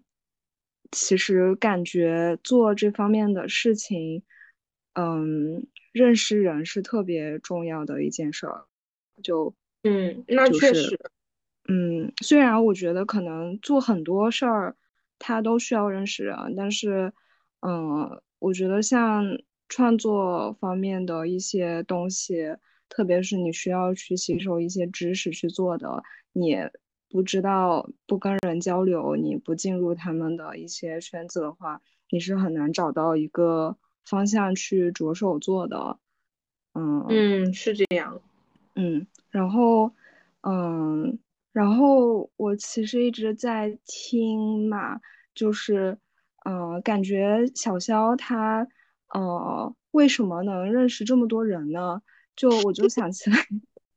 [0.92, 4.24] 其实感觉做这方面的事情，
[4.94, 5.68] 嗯。
[5.92, 8.64] 认识人是特别重要的一件事儿，
[9.24, 9.54] 就
[9.84, 10.96] 嗯，那确实，
[11.68, 14.76] 嗯，虽然我觉得可能做很多事儿，
[15.20, 17.12] 他都需要认识人，但是，
[17.62, 19.26] 嗯，我觉得像
[19.70, 22.58] 创作方面的一些东西，
[22.90, 26.04] 特别是你需要去吸收一些知识去做的，
[26.34, 26.58] 你
[27.10, 33.78] 不知道不跟人交流，你不进入他们的一些圈子的话，你是很难找到一个。
[34.06, 36.00] 方向去着手做的，
[36.74, 38.20] 嗯嗯是这样，
[38.74, 39.92] 嗯，然后
[40.42, 41.20] 嗯，
[41.52, 45.00] 然后我其实一直在听嘛，
[45.36, 45.96] 就是
[46.44, 48.68] 嗯，感觉小肖他
[49.14, 52.02] 呃为什么能认识这么多人呢？
[52.36, 53.38] 就我就想起来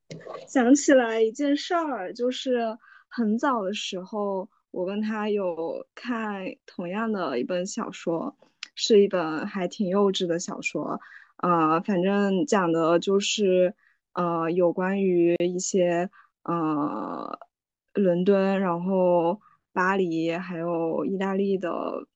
[0.49, 8.37] 想起来一件事儿，就是很早的时候，我跟他有看同样的一本小说。
[8.75, 10.99] 是一本还挺幼稚的小说，
[11.37, 13.75] 呃，反正讲的就是，
[14.15, 16.09] 呃，有关于一些
[16.45, 17.39] 呃
[17.93, 19.39] 伦敦，然后
[19.75, 22.07] 巴黎，还有意大利的，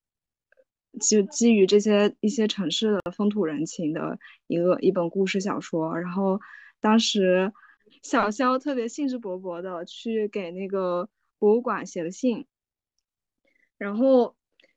[1.01, 5.99] 就基于这些一些城市的风土人情的一个一本故事小说。
[5.99, 6.41] 然后
[6.81, 7.53] 当时
[8.03, 12.47] 小肖特别兴致勃勃的去给那个博物馆写了信，
[13.79, 14.37] 然后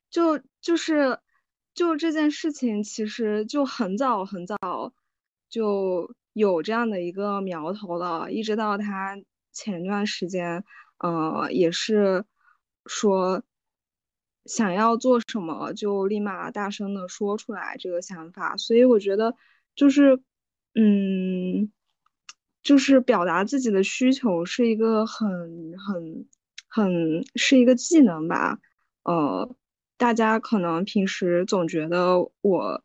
[0.10, 1.20] 就就是。
[1.76, 4.58] 就这件事情，其实就很早很早
[5.48, 9.16] 就有这样的一个苗头了，一直到他
[9.54, 10.62] 前段时间，
[10.98, 12.26] 呃，也是
[12.86, 13.42] 说
[14.50, 18.58] 想要做什么，就立马大声的说出来这个想法。
[18.58, 19.34] 所以我觉得，
[19.76, 20.20] 就是，
[20.76, 21.72] 嗯，
[22.64, 26.28] 就是表达自己的需求是一个很很
[26.68, 28.60] 很是一个技能吧，
[29.04, 29.56] 呃。
[30.00, 32.82] 大家可能平时总觉得我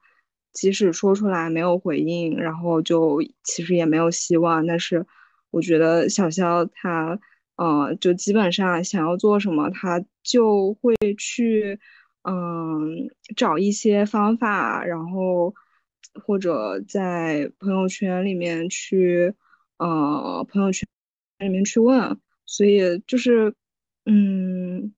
[0.53, 4.67] 即使说出来没有回应，然后就其实也没有希望。
[4.67, 5.07] 但是
[5.53, 7.17] 我觉得小肖他
[7.55, 11.79] 呃，就基本上想要做什么，他就会去，
[12.22, 15.55] 嗯，找一些方法，然后
[16.25, 19.35] 或者在朋友圈里面去，
[19.77, 20.89] 呃，朋友圈
[21.39, 23.55] 里面去问，所以就是，
[24.07, 24.95] 嗯，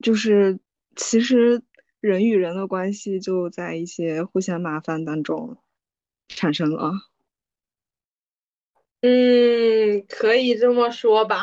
[0.00, 0.58] 就是
[0.96, 1.62] 其实
[2.00, 5.56] 人与人的关系就在一些互相麻烦当中
[6.28, 6.92] 产生了。
[9.02, 11.42] 嗯，可以这么说吧。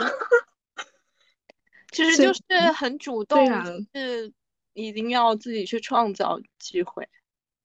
[1.91, 2.41] 其实就是
[2.73, 3.45] 很主动，
[3.93, 4.31] 是
[4.73, 7.07] 一定要自己去创造机会。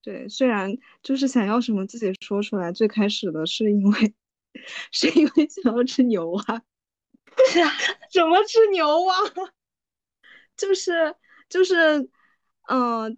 [0.03, 2.73] 对，虽然就是想要什么自己说出来。
[2.73, 4.15] 最开始的是因为，
[4.91, 6.63] 是因为想要吃牛蛙。
[7.51, 7.71] 是啊，
[8.13, 9.15] 怎么吃牛蛙？
[10.57, 11.15] 就是
[11.49, 12.09] 就是，
[12.69, 13.17] 嗯。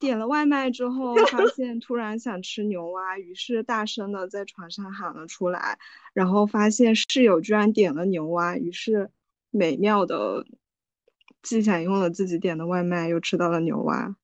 [0.00, 5.78] 点了外卖之后，发现突然想吃牛蛙，于是大声的在床上喊了出来。
[6.12, 9.08] 然后发现室友居然点了牛蛙，于是
[9.50, 10.44] 美妙的
[11.42, 14.16] 既享用了自己点的外卖，又吃到了牛蛙。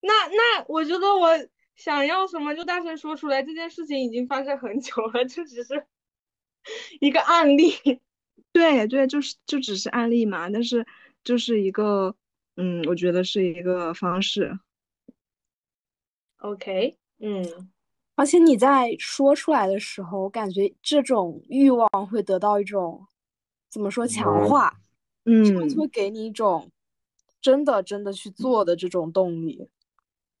[0.00, 1.30] 那那我觉得我
[1.76, 3.42] 想要什么就大声说出来。
[3.42, 5.86] 这件事情已经发生很久了，这只是
[7.00, 7.72] 一个案例。
[8.52, 10.86] 对对，就是就只是案例嘛，但是
[11.22, 12.14] 就是一个。
[12.56, 14.56] 嗯，我觉得是一个方式。
[16.36, 17.68] OK，嗯，
[18.14, 23.04] 而且你在说出来的时候，我感觉这种欲望会得到一种
[23.74, 24.80] 怎么说强化，
[25.24, 26.70] 嗯，就会给你一种
[27.40, 29.68] 真的真的去做的这种动力。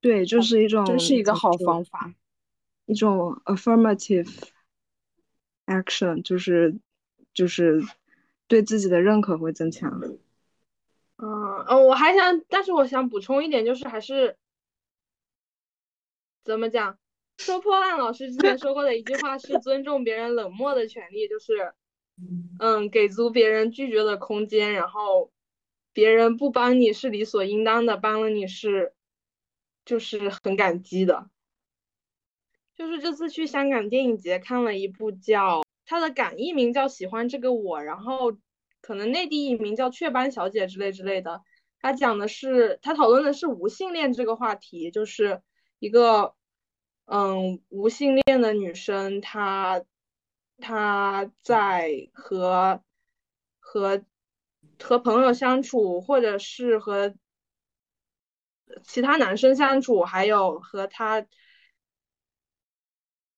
[0.00, 2.14] 对，就是一种，真是一个好方法，
[2.86, 4.32] 一种 affirmative
[5.66, 6.78] action，就是
[7.32, 7.82] 就是
[8.46, 10.00] 对自己的认可会增强。
[11.16, 11.26] 嗯
[11.66, 14.36] 哦，我还想，但是我想补充一点，就是还是
[16.44, 16.96] 怎么讲？
[17.38, 21.74] 说破烂老师之前说过的一句话是尊重别人冷漠的权利，就是
[22.58, 25.32] 嗯，给足别人拒绝的空间，然后
[25.92, 28.94] 别人不帮你是理所应当的，帮了你是
[29.84, 31.30] 就是很感激的。
[32.76, 38.36] 就是这次去香港电影节看了一部叫它的港译名叫《喜欢这个我》，然后。
[38.86, 41.40] 可能内地译名叫《雀斑小姐》之类之类的，
[41.80, 45.40] 他讲的是他讨论的是无性恋这个话题，就是
[45.78, 46.34] 一个
[47.06, 49.82] 嗯无性恋的女生，她
[50.58, 52.82] 她在和
[53.58, 54.04] 和
[54.82, 57.14] 和朋友相处，或者是和
[58.84, 61.26] 其他男生相处，还有和她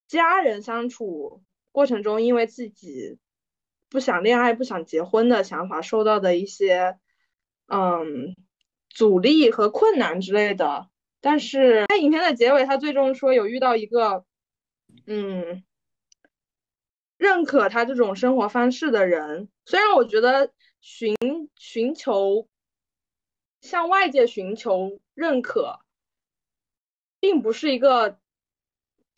[0.07, 1.43] 家人相处
[1.73, 3.19] 过程中，因为自己。
[3.89, 6.99] 不想恋爱、不想结婚的想法受到的一些，
[7.69, 8.35] 嗯，
[8.89, 10.91] 阻力和困难之类的。
[11.21, 14.25] 但是在影片的结尾，他最终说有遇到一个，
[15.07, 15.63] 嗯，
[17.17, 19.49] 认可他这种生活方式的人。
[19.65, 21.17] 虽然我觉得寻
[21.57, 22.49] 寻求
[23.61, 25.81] 向外界寻求认可，
[27.21, 28.19] 并不是一个，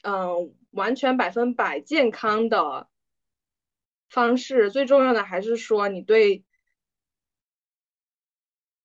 [0.02, 2.88] 嗯，完全百分百健康的。
[4.10, 6.42] 方式最重要的还是说你对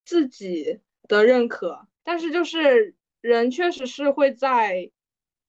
[0.04, 4.92] 自己的认可，但是就是人确实是会在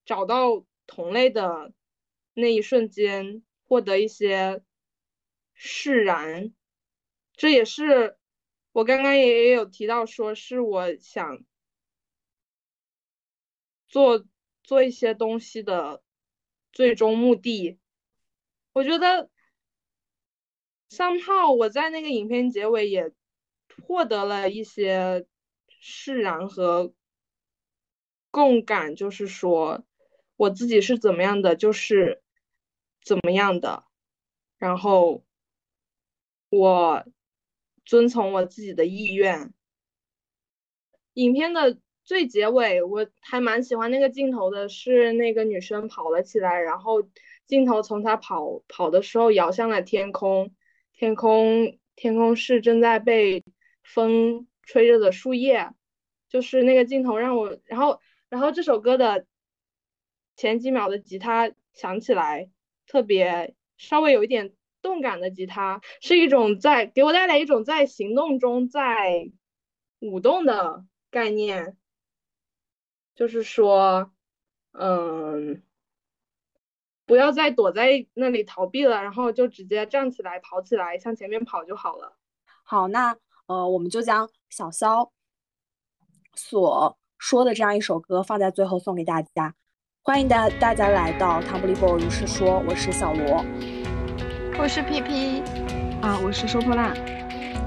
[0.05, 1.73] 找到同类的
[2.35, 4.63] 那一瞬间获得一些
[5.53, 6.53] 释然，
[7.35, 8.17] 这也是
[8.73, 11.45] 我刚刚也有提到，说是我想
[13.89, 14.25] 做
[14.63, 16.03] 做一些东西的
[16.73, 17.79] 最终目的，
[18.73, 19.31] 我觉得。
[20.91, 23.11] 三号，我在那个影片结尾也
[23.85, 25.27] 获得了一些
[25.81, 26.95] 释然和
[28.31, 29.85] 共感，就是说
[30.37, 32.23] 我自己是怎么样的，就是
[33.05, 33.85] 怎么样的，
[34.59, 35.25] 然后
[36.49, 37.05] 我
[37.85, 39.53] 遵从我自己的意愿。
[41.13, 47.09] 影片的最结尾，我还蛮喜欢那个镜头的，是那个女生跑了起来，然后
[47.47, 50.55] 镜头从她跑跑的时候摇向了天空。
[50.97, 53.43] 天空，天空是正在被
[53.83, 55.73] 风吹着的树叶，
[56.29, 59.27] 就是那个镜头让我，然后，然后这首歌的
[60.37, 62.49] 前几秒的吉他响起来，
[62.87, 69.31] 特别稍微有一点动感的吉他，是一种在给我带来一种在行动中在
[70.01, 71.77] 舞动的概念，
[73.15, 74.13] 就是说，
[74.73, 75.63] 嗯。
[77.07, 82.17] 不要再躲在那里逃避了，然后就直接站起来跑起来，向前面跑就好了。
[82.63, 85.13] 好，那呃，我们就将小肖
[86.35, 89.55] 所说的这样一首歌放在最后送给大家。
[90.07, 93.43] 欢迎大大家来到《唐不利波如是说》，我是小罗。
[94.59, 95.43] 我是皮皮，
[96.03, 96.93] 啊，我是收破烂。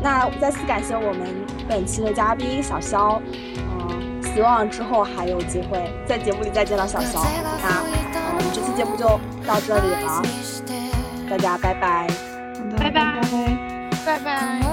[0.03, 1.27] 那再次感谢我们
[1.67, 3.19] 本期的嘉宾小肖，
[3.55, 7.25] 嗯，希望之后还有机会在节目里再见到小肖。
[7.59, 7.81] 那
[8.13, 9.07] 嗯，我们这期节目就
[9.47, 10.21] 到这里了，
[11.27, 12.07] 大家拜拜，
[12.77, 13.19] 拜拜，
[14.05, 14.66] 拜拜。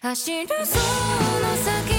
[0.00, 0.64] 走るその
[1.56, 1.97] 先